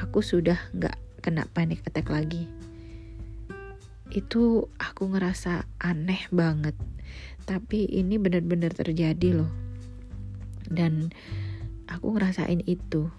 aku 0.00 0.24
sudah 0.24 0.56
nggak 0.72 0.96
kena 1.20 1.44
panic 1.52 1.84
attack 1.84 2.08
lagi 2.08 2.48
itu 4.10 4.66
aku 4.78 5.10
ngerasa 5.14 5.66
aneh 5.78 6.26
banget. 6.34 6.74
Tapi 7.46 7.86
ini 7.86 8.18
benar-benar 8.18 8.74
terjadi 8.74 9.42
loh. 9.42 9.50
Dan 10.66 11.14
aku 11.86 12.14
ngerasain 12.14 12.62
itu. 12.66 13.10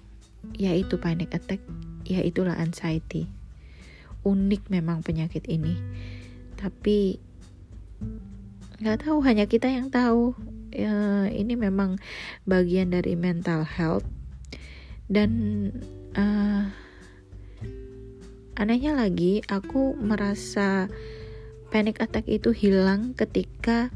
Yaitu 0.58 0.98
panic 0.98 1.32
attack 1.36 1.62
ya 2.04 2.20
itulah 2.24 2.56
anxiety. 2.60 3.28
Unik 4.28 4.70
memang 4.70 5.02
penyakit 5.02 5.48
ini. 5.48 5.80
Tapi 6.60 7.18
nggak 8.82 9.08
tahu 9.08 9.20
hanya 9.26 9.48
kita 9.48 9.72
yang 9.72 9.90
tahu. 9.90 10.36
Ya, 10.72 11.28
ini 11.28 11.60
memang 11.60 12.00
bagian 12.48 12.96
dari 12.96 13.20
mental 13.20 13.68
health. 13.68 14.08
Dan 15.12 15.68
uh, 16.16 16.72
Anehnya 18.62 18.94
lagi, 18.94 19.42
aku 19.50 19.98
merasa 19.98 20.86
panic 21.74 21.98
attack 21.98 22.30
itu 22.30 22.54
hilang 22.54 23.18
ketika 23.18 23.90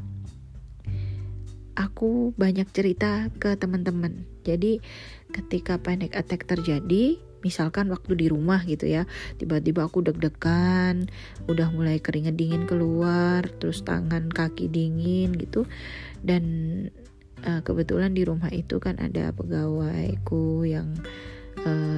aku 1.78 2.34
banyak 2.34 2.66
cerita 2.74 3.30
ke 3.38 3.54
teman-teman. 3.54 4.26
Jadi, 4.42 4.82
ketika 5.30 5.78
panic 5.78 6.18
attack 6.18 6.50
terjadi, 6.50 7.14
misalkan 7.46 7.94
waktu 7.94 8.18
di 8.18 8.26
rumah 8.26 8.66
gitu 8.66 8.90
ya 8.90 9.06
tiba-tiba 9.38 9.86
aku 9.86 10.02
deg-degan 10.02 11.06
udah 11.46 11.70
mulai 11.70 12.02
keringet 12.02 12.34
dingin 12.34 12.66
keluar 12.66 13.46
terus 13.62 13.86
tangan 13.86 14.26
kaki 14.34 14.66
dingin 14.66 15.30
gitu 15.38 15.62
dan 16.26 16.42
uh, 17.46 17.62
kebetulan 17.62 18.18
di 18.18 18.26
rumah 18.26 18.50
itu 18.50 18.82
kan 18.82 18.98
ada 18.98 19.30
pegawaiku 19.30 20.66
yang 20.66 20.90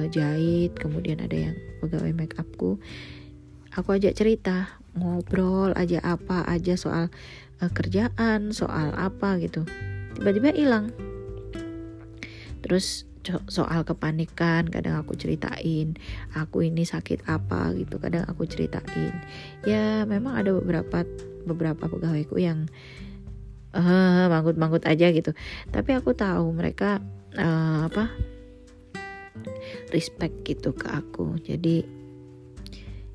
jahit 0.09 0.73
kemudian 0.77 1.21
ada 1.21 1.37
yang 1.49 1.55
pegawai 1.83 2.13
make 2.15 2.35
upku 2.37 2.81
aku 3.73 3.95
ajak 3.95 4.17
cerita 4.17 4.79
ngobrol 4.97 5.71
aja 5.77 6.01
apa 6.01 6.43
aja 6.49 6.73
soal 6.73 7.07
uh, 7.61 7.71
kerjaan 7.71 8.51
soal 8.55 8.95
apa 8.95 9.37
gitu. 9.39 9.63
Tiba-tiba 10.17 10.51
hilang. 10.55 10.91
Terus 12.59 13.07
soal 13.51 13.85
kepanikan 13.85 14.65
kadang 14.71 15.05
aku 15.05 15.13
ceritain 15.13 15.93
aku 16.33 16.65
ini 16.65 16.81
sakit 16.81 17.29
apa 17.29 17.75
gitu 17.77 18.01
kadang 18.01 18.25
aku 18.25 18.47
ceritain. 18.49 19.13
Ya 19.63 20.03
memang 20.03 20.39
ada 20.39 20.55
beberapa 20.55 21.05
beberapa 21.45 21.87
pegawaiku 21.87 22.41
yang 22.41 22.67
uh, 23.75 24.25
manggut-manggut 24.27 24.83
aja 24.89 25.13
gitu. 25.13 25.31
Tapi 25.69 25.91
aku 25.93 26.17
tahu 26.17 26.51
mereka 26.51 26.99
uh, 27.37 27.87
apa 27.87 28.11
respect 29.91 30.45
gitu 30.45 30.75
ke 30.75 30.87
aku 30.89 31.37
jadi 31.41 31.85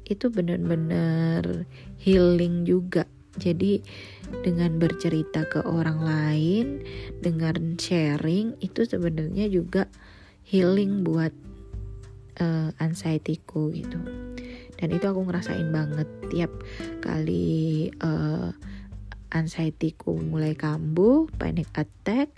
itu 0.04 0.26
benar-benar 0.28 1.64
healing 1.96 2.68
juga 2.68 3.08
jadi 3.34 3.82
dengan 4.46 4.78
bercerita 4.78 5.46
ke 5.50 5.62
orang 5.66 5.98
lain, 6.06 6.66
dengan 7.18 7.74
sharing 7.74 8.54
itu 8.62 8.86
sebenarnya 8.86 9.50
juga 9.50 9.90
healing 10.46 11.02
buat 11.02 11.34
uh, 12.38 12.70
anxietyku 12.78 13.74
gitu. 13.74 13.98
Dan 14.74 14.88
itu 14.90 15.06
aku 15.06 15.26
ngerasain 15.26 15.70
banget 15.70 16.06
tiap 16.30 16.50
kali 17.02 17.90
uh, 18.02 18.54
anxietyku 19.34 20.14
mulai 20.22 20.54
kambuh, 20.54 21.26
panic 21.34 21.70
attack, 21.74 22.30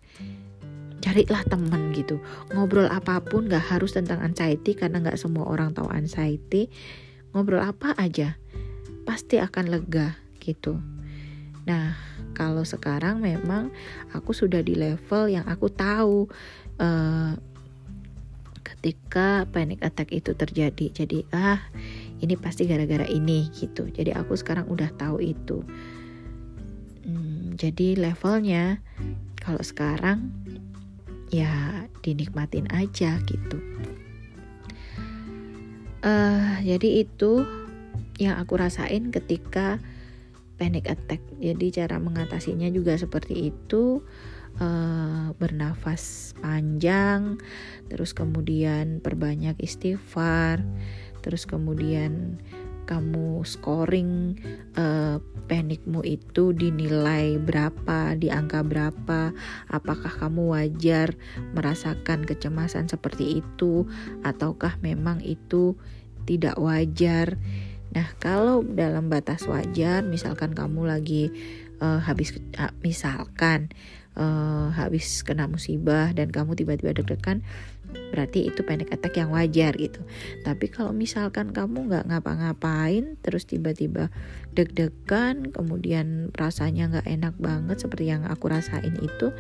carilah 1.06 1.46
temen 1.46 1.94
gitu. 1.94 2.18
Ngobrol 2.50 2.90
apa 2.90 3.22
pun 3.22 3.46
gak 3.46 3.70
harus 3.70 3.94
tentang 3.94 4.18
anxiety 4.26 4.74
karena 4.74 4.98
gak 4.98 5.22
semua 5.22 5.46
orang 5.46 5.70
tahu 5.70 5.86
anxiety. 5.94 6.66
Ngobrol 7.30 7.62
apa 7.62 7.94
aja 7.94 8.34
pasti 9.06 9.38
akan 9.38 9.70
lega 9.70 10.18
gitu. 10.42 10.82
Nah, 11.70 11.94
kalau 12.34 12.66
sekarang 12.66 13.22
memang 13.22 13.70
aku 14.10 14.34
sudah 14.34 14.66
di 14.66 14.74
level 14.74 15.30
yang 15.30 15.46
aku 15.46 15.70
tahu 15.70 16.26
uh, 16.82 17.38
ketika 18.66 19.46
panic 19.54 19.82
attack 19.86 20.10
itu 20.10 20.34
terjadi. 20.34 20.90
Jadi, 20.90 21.22
ah, 21.30 21.62
ini 22.18 22.34
pasti 22.34 22.66
gara-gara 22.66 23.06
ini 23.06 23.46
gitu. 23.54 23.86
Jadi 23.90 24.10
aku 24.10 24.34
sekarang 24.34 24.66
udah 24.66 24.90
tahu 24.98 25.22
itu. 25.22 25.62
Hmm, 27.06 27.54
jadi 27.54 27.94
levelnya 27.94 28.82
kalau 29.38 29.62
sekarang 29.62 30.34
ya 31.30 31.86
dinikmatin 32.02 32.70
aja 32.70 33.18
gitu. 33.26 33.58
Uh, 36.06 36.62
jadi 36.62 37.02
itu 37.02 37.42
yang 38.22 38.38
aku 38.38 38.56
rasain 38.60 39.10
ketika 39.10 39.82
panic 40.56 40.88
attack. 40.88 41.20
Jadi 41.42 41.72
cara 41.74 41.98
mengatasinya 41.98 42.68
juga 42.70 42.96
seperti 42.96 43.52
itu. 43.52 44.04
Uh, 44.56 45.36
bernafas 45.36 46.32
panjang, 46.40 47.36
terus 47.92 48.16
kemudian 48.16 49.04
perbanyak 49.04 49.52
istighfar, 49.60 50.64
terus 51.20 51.44
kemudian 51.44 52.40
kamu 52.86 53.42
scoring 53.42 54.38
uh, 54.78 55.18
panikmu 55.46 56.02
itu 56.02 56.50
dinilai 56.54 57.38
berapa, 57.38 58.14
di 58.18 58.30
angka 58.30 58.66
berapa, 58.66 59.34
apakah 59.70 60.10
kamu 60.10 60.54
wajar 60.54 61.14
merasakan 61.54 62.26
kecemasan 62.26 62.90
seperti 62.90 63.42
itu, 63.42 63.86
ataukah 64.26 64.78
memang 64.82 65.22
itu 65.22 65.78
tidak 66.26 66.58
wajar. 66.58 67.38
Nah, 67.94 68.10
kalau 68.18 68.66
dalam 68.66 69.06
batas 69.06 69.46
wajar, 69.46 70.02
misalkan 70.02 70.52
kamu 70.52 70.90
lagi 70.90 71.30
uh, 71.78 72.02
habis 72.02 72.34
uh, 72.58 72.74
misalkan 72.82 73.70
uh, 74.18 74.74
habis 74.74 75.22
kena 75.22 75.46
musibah 75.46 76.10
dan 76.10 76.34
kamu 76.34 76.58
tiba-tiba 76.58 76.96
deg-degan, 76.96 77.46
berarti 78.12 78.48
itu 78.48 78.64
panic 78.64 78.92
attack 78.94 79.18
yang 79.18 79.34
wajar 79.34 79.76
gitu. 79.76 80.00
Tapi 80.42 80.66
kalau 80.72 80.90
misalkan 80.94 81.52
kamu 81.52 81.90
nggak 81.90 82.04
ngapa-ngapain, 82.08 83.18
terus 83.20 83.44
tiba-tiba 83.44 84.08
deg-degan, 84.56 85.52
kemudian 85.52 86.32
rasanya 86.34 86.90
nggak 86.90 87.06
enak 87.06 87.34
banget 87.36 87.76
seperti 87.82 88.08
yang 88.08 88.24
aku 88.24 88.48
rasain 88.48 88.96
itu, 89.02 89.34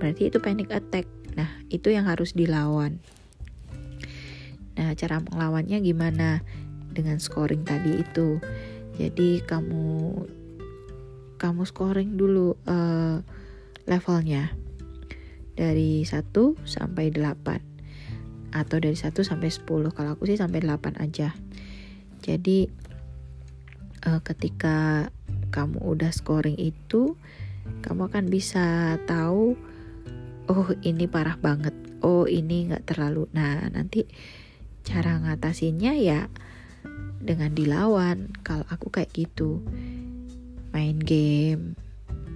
berarti 0.00 0.32
itu 0.32 0.38
panic 0.40 0.72
attack. 0.72 1.04
Nah, 1.36 1.48
itu 1.68 1.92
yang 1.92 2.08
harus 2.08 2.34
dilawan. 2.34 2.98
Nah, 4.78 4.94
cara 4.94 5.18
melawannya 5.20 5.82
gimana? 5.82 6.42
dengan 6.98 7.22
scoring 7.22 7.62
tadi 7.62 8.02
itu. 8.02 8.42
Jadi 8.98 9.46
kamu 9.46 9.86
kamu 11.38 11.62
scoring 11.62 12.18
dulu 12.18 12.58
uh, 12.66 13.22
levelnya 13.86 14.50
dari 15.54 16.02
1 16.02 16.34
sampai 16.66 17.14
8 17.14 17.67
atau 18.52 18.76
dari 18.80 18.96
1 18.96 19.12
sampai 19.12 19.48
10. 19.48 19.64
Kalau 19.92 20.10
aku 20.14 20.24
sih 20.28 20.38
sampai 20.38 20.64
8 20.64 20.98
aja. 21.00 21.34
Jadi 22.22 22.68
uh, 24.08 24.20
ketika 24.24 25.08
kamu 25.48 25.80
udah 25.80 26.12
scoring 26.12 26.58
itu, 26.60 27.16
kamu 27.84 28.08
akan 28.12 28.24
bisa 28.28 28.96
tahu 29.08 29.56
oh 30.48 30.68
ini 30.84 31.04
parah 31.08 31.36
banget. 31.36 31.72
Oh 32.00 32.24
ini 32.24 32.70
nggak 32.70 32.88
terlalu. 32.94 33.26
Nah, 33.34 33.68
nanti 33.68 34.06
cara 34.86 35.20
ngatasinnya 35.20 35.92
ya 36.00 36.32
dengan 37.18 37.52
dilawan 37.52 38.30
kalau 38.46 38.64
aku 38.70 38.88
kayak 38.88 39.10
gitu 39.12 39.60
main 40.70 40.96
game 41.02 41.74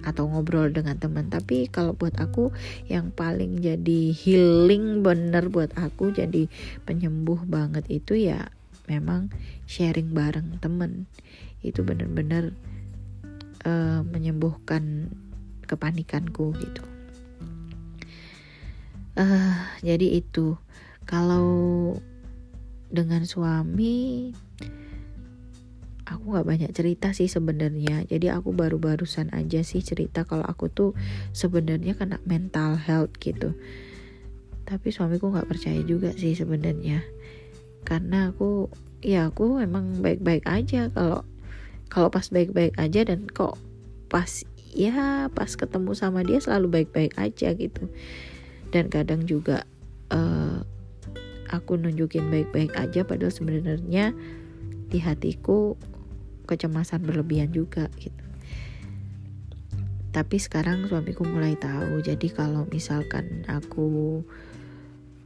atau 0.03 0.27
ngobrol 0.29 0.69
dengan 0.69 0.99
teman. 0.99 1.31
Tapi 1.31 1.71
kalau 1.71 1.95
buat 1.95 2.15
aku 2.19 2.51
yang 2.87 3.09
paling 3.09 3.63
jadi 3.63 4.11
healing 4.11 5.01
bener 5.01 5.49
buat 5.49 5.71
aku 5.79 6.13
jadi 6.13 6.47
penyembuh 6.83 7.43
banget 7.47 7.87
itu 7.89 8.19
ya 8.19 8.51
memang 8.91 9.31
sharing 9.63 10.11
bareng 10.11 10.59
temen 10.59 11.07
itu 11.63 11.79
bener-bener 11.81 12.51
uh, 13.63 14.03
menyembuhkan 14.03 15.07
kepanikanku 15.65 16.51
gitu. 16.59 16.83
Uh, 19.15 19.55
jadi 19.85 20.19
itu. 20.19 20.59
Kalau 21.03 21.91
dengan 22.87 23.27
suami 23.27 24.31
aku 26.03 26.35
nggak 26.35 26.47
banyak 26.47 26.71
cerita 26.75 27.15
sih 27.15 27.31
sebenarnya. 27.31 28.03
Jadi 28.07 28.27
aku 28.27 28.51
baru 28.51 28.79
barusan 28.79 29.31
aja 29.31 29.63
sih 29.63 29.79
cerita 29.79 30.27
kalau 30.27 30.43
aku 30.43 30.67
tuh 30.67 30.91
sebenarnya 31.31 31.95
kena 31.95 32.19
mental 32.27 32.75
health 32.75 33.15
gitu. 33.23 33.55
Tapi 34.63 34.87
suamiku 34.91 35.31
nggak 35.31 35.47
percaya 35.47 35.79
juga 35.83 36.11
sih 36.15 36.35
sebenarnya. 36.35 37.03
Karena 37.87 38.31
aku 38.31 38.71
ya 39.03 39.31
aku 39.31 39.59
memang 39.59 39.99
baik-baik 39.99 40.47
aja 40.47 40.87
kalau 40.91 41.27
kalau 41.91 42.07
pas 42.07 42.27
baik-baik 42.31 42.75
aja 42.79 43.03
dan 43.03 43.27
kok 43.27 43.59
pas 44.07 44.43
ya 44.73 45.27
pas 45.29 45.51
ketemu 45.53 45.91
sama 45.93 46.25
dia 46.25 46.39
selalu 46.39 46.81
baik-baik 46.81 47.15
aja 47.15 47.55
gitu. 47.55 47.87
Dan 48.73 48.89
kadang 48.89 49.23
juga 49.29 49.63
uh, 50.09 50.65
aku 51.53 51.77
nunjukin 51.77 52.33
baik-baik 52.33 52.73
aja 52.73 53.05
padahal 53.05 53.29
sebenarnya 53.29 54.11
di 54.89 54.97
hatiku 54.97 55.77
kecemasan 56.45 57.03
berlebihan 57.03 57.49
juga 57.51 57.87
gitu. 57.99 58.23
Tapi 60.13 60.37
sekarang 60.37 60.85
suamiku 60.85 61.25
mulai 61.25 61.57
tahu 61.57 62.05
jadi 62.05 62.27
kalau 62.29 62.69
misalkan 62.69 63.41
aku 63.49 64.21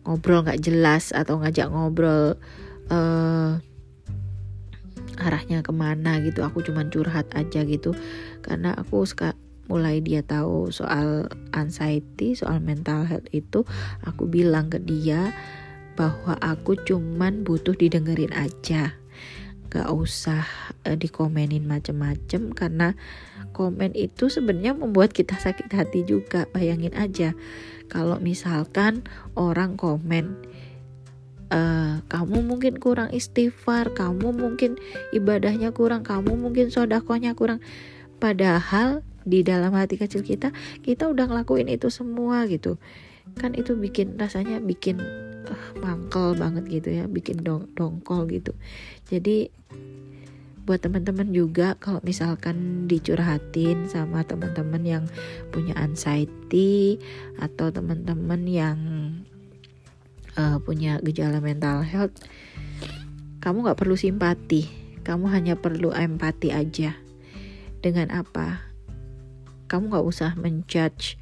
ngobrol 0.07 0.47
nggak 0.47 0.63
jelas 0.63 1.11
atau 1.11 1.43
ngajak 1.43 1.67
ngobrol 1.67 2.39
uh, 2.87 3.59
arahnya 5.17 5.65
ke 5.65 5.73
mana 5.75 6.23
gitu 6.23 6.45
aku 6.45 6.63
cuman 6.63 6.87
curhat 6.87 7.27
aja 7.35 7.67
gitu. 7.67 7.91
Karena 8.39 8.71
aku 8.79 9.03
suka 9.03 9.35
mulai 9.67 9.99
dia 9.99 10.23
tahu 10.23 10.71
soal 10.71 11.27
anxiety 11.51 12.33
soal 12.33 12.63
mental 12.63 13.03
health 13.03 13.27
itu 13.35 13.67
aku 14.07 14.23
bilang 14.25 14.71
ke 14.71 14.79
dia 14.79 15.35
bahwa 15.99 16.39
aku 16.39 16.79
cuman 16.87 17.43
butuh 17.43 17.75
didengerin 17.75 18.31
aja 18.31 18.95
gak 19.67 19.91
usah 19.91 20.47
uh, 20.87 20.95
dikomenin 20.95 21.67
macem-macem 21.67 22.55
karena 22.55 22.95
komen 23.51 23.91
itu 23.97 24.31
sebenarnya 24.31 24.77
membuat 24.77 25.11
kita 25.11 25.35
sakit 25.35 25.67
hati 25.71 26.07
juga. 26.07 26.47
Bayangin 26.51 26.95
aja 26.95 27.35
kalau 27.87 28.19
misalkan 28.19 29.03
orang 29.35 29.79
komen 29.79 30.35
uh, 31.51 32.03
kamu 32.07 32.43
mungkin 32.43 32.79
kurang 32.79 33.11
istighfar 33.11 33.91
kamu 33.95 34.35
mungkin 34.35 34.75
ibadahnya 35.15 35.71
kurang 35.71 36.03
kamu 36.03 36.35
mungkin 36.35 36.71
sodakohnya 36.71 37.35
kurang. 37.35 37.63
Padahal 38.17 39.05
di 39.27 39.43
dalam 39.43 39.75
hati 39.75 39.99
kecil 39.99 40.23
kita 40.23 40.55
kita 40.81 41.11
udah 41.11 41.27
ngelakuin 41.27 41.67
itu 41.67 41.91
semua 41.91 42.47
gitu. 42.47 42.79
Kan 43.35 43.53
itu 43.53 43.75
bikin 43.75 44.15
rasanya 44.15 44.63
bikin 44.63 45.03
uh, 45.47 45.63
mangkel 45.79 46.35
banget 46.35 46.63
gitu 46.67 46.89
ya 47.03 47.05
bikin 47.07 47.43
dong 47.43 47.71
dongkol 47.75 48.27
gitu 48.27 48.55
jadi 49.07 49.51
buat 50.67 50.83
teman-teman 50.83 51.31
juga 51.31 51.79
kalau 51.79 52.03
misalkan 52.03 52.89
dicurhatin 52.91 53.87
sama 53.87 54.27
teman-teman 54.27 54.83
yang 54.83 55.03
punya 55.55 55.71
anxiety 55.79 56.99
atau 57.39 57.71
teman-teman 57.71 58.43
yang 58.43 58.79
uh, 60.35 60.59
punya 60.59 60.99
gejala 60.99 61.39
mental 61.39 61.87
health 61.87 62.19
kamu 63.47 63.63
nggak 63.63 63.79
perlu 63.79 63.95
simpati. 63.95 64.67
Kamu 65.07 65.31
hanya 65.31 65.55
perlu 65.55 65.95
empati 65.95 66.51
aja. 66.51 66.99
Dengan 67.79 68.11
apa? 68.11 68.59
Kamu 69.71 69.87
nggak 69.87 70.03
usah 70.03 70.35
menjudge 70.35 71.15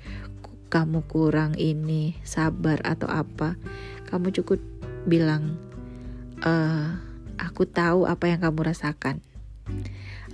kamu 0.73 1.05
kurang 1.05 1.53
ini 1.55 2.17
sabar 2.25 2.81
atau 2.81 3.05
apa. 3.05 3.53
Kamu 4.09 4.33
cukup 4.33 4.57
bilang 5.05 5.61
uh, 6.41 6.97
aku 7.37 7.67
tahu 7.67 8.07
apa 8.07 8.31
yang 8.31 8.43
kamu 8.43 8.71
rasakan. 8.71 9.19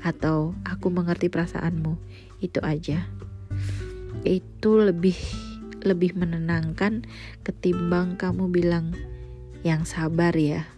Atau 0.02 0.58
aku 0.66 0.90
mengerti 0.90 1.30
perasaanmu. 1.30 1.98
Itu 2.42 2.62
aja. 2.66 3.06
Itu 4.26 4.82
lebih 4.82 5.18
lebih 5.82 6.14
menenangkan 6.14 7.06
ketimbang 7.42 8.18
kamu 8.18 8.50
bilang 8.54 8.94
yang 9.66 9.86
sabar 9.86 10.34
ya. 10.38 10.70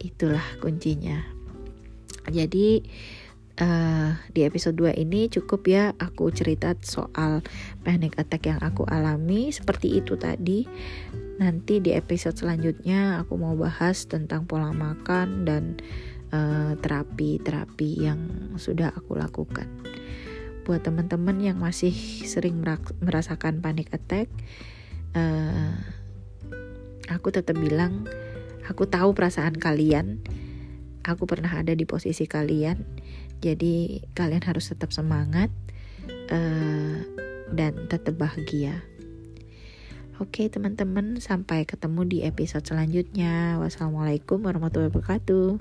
Itulah 0.00 0.44
kuncinya. 0.64 1.20
Jadi 2.28 2.84
uh, 3.60 4.16
di 4.32 4.42
episode 4.42 4.74
2 4.74 4.96
ini 4.96 5.28
cukup 5.28 5.62
ya 5.68 5.92
aku 6.00 6.32
cerita 6.32 6.72
soal 6.80 7.44
panic 7.84 8.16
attack 8.16 8.48
yang 8.48 8.60
aku 8.64 8.88
alami 8.88 9.52
seperti 9.52 10.00
itu 10.00 10.16
tadi. 10.16 10.64
Nanti 11.40 11.80
di 11.80 11.92
episode 11.96 12.36
selanjutnya 12.36 13.20
aku 13.24 13.36
mau 13.40 13.56
bahas 13.56 14.04
tentang 14.04 14.44
pola 14.44 14.76
makan 14.76 15.48
dan 15.48 15.80
eh, 16.28 16.76
terapi-terapi 16.76 17.90
uh, 17.96 18.00
yang 18.12 18.20
sudah 18.60 18.92
aku 18.92 19.16
lakukan. 19.16 19.64
Buat 20.68 20.84
teman-teman 20.84 21.40
yang 21.40 21.56
masih 21.56 21.96
sering 22.28 22.60
merasakan 23.00 23.64
panic 23.64 23.88
attack, 23.88 24.28
uh, 25.16 25.72
aku 27.08 27.32
tetap 27.32 27.56
bilang 27.56 28.04
aku 28.68 28.84
tahu 28.84 29.16
perasaan 29.16 29.56
kalian. 29.56 30.20
Aku 31.00 31.24
pernah 31.24 31.56
ada 31.56 31.72
di 31.72 31.88
posisi 31.88 32.28
kalian 32.28 32.84
jadi 33.40 34.04
kalian 34.12 34.44
harus 34.44 34.68
tetap 34.68 34.92
semangat 34.92 35.48
uh, 36.28 36.96
dan 37.50 37.88
tetap 37.88 38.14
bahagia. 38.20 38.84
Oke 40.20 40.52
teman-teman, 40.52 41.16
sampai 41.16 41.64
ketemu 41.64 42.04
di 42.04 42.18
episode 42.28 42.68
selanjutnya. 42.68 43.56
Wassalamualaikum 43.56 44.44
warahmatullahi 44.44 44.92
wabarakatuh. 44.92 45.56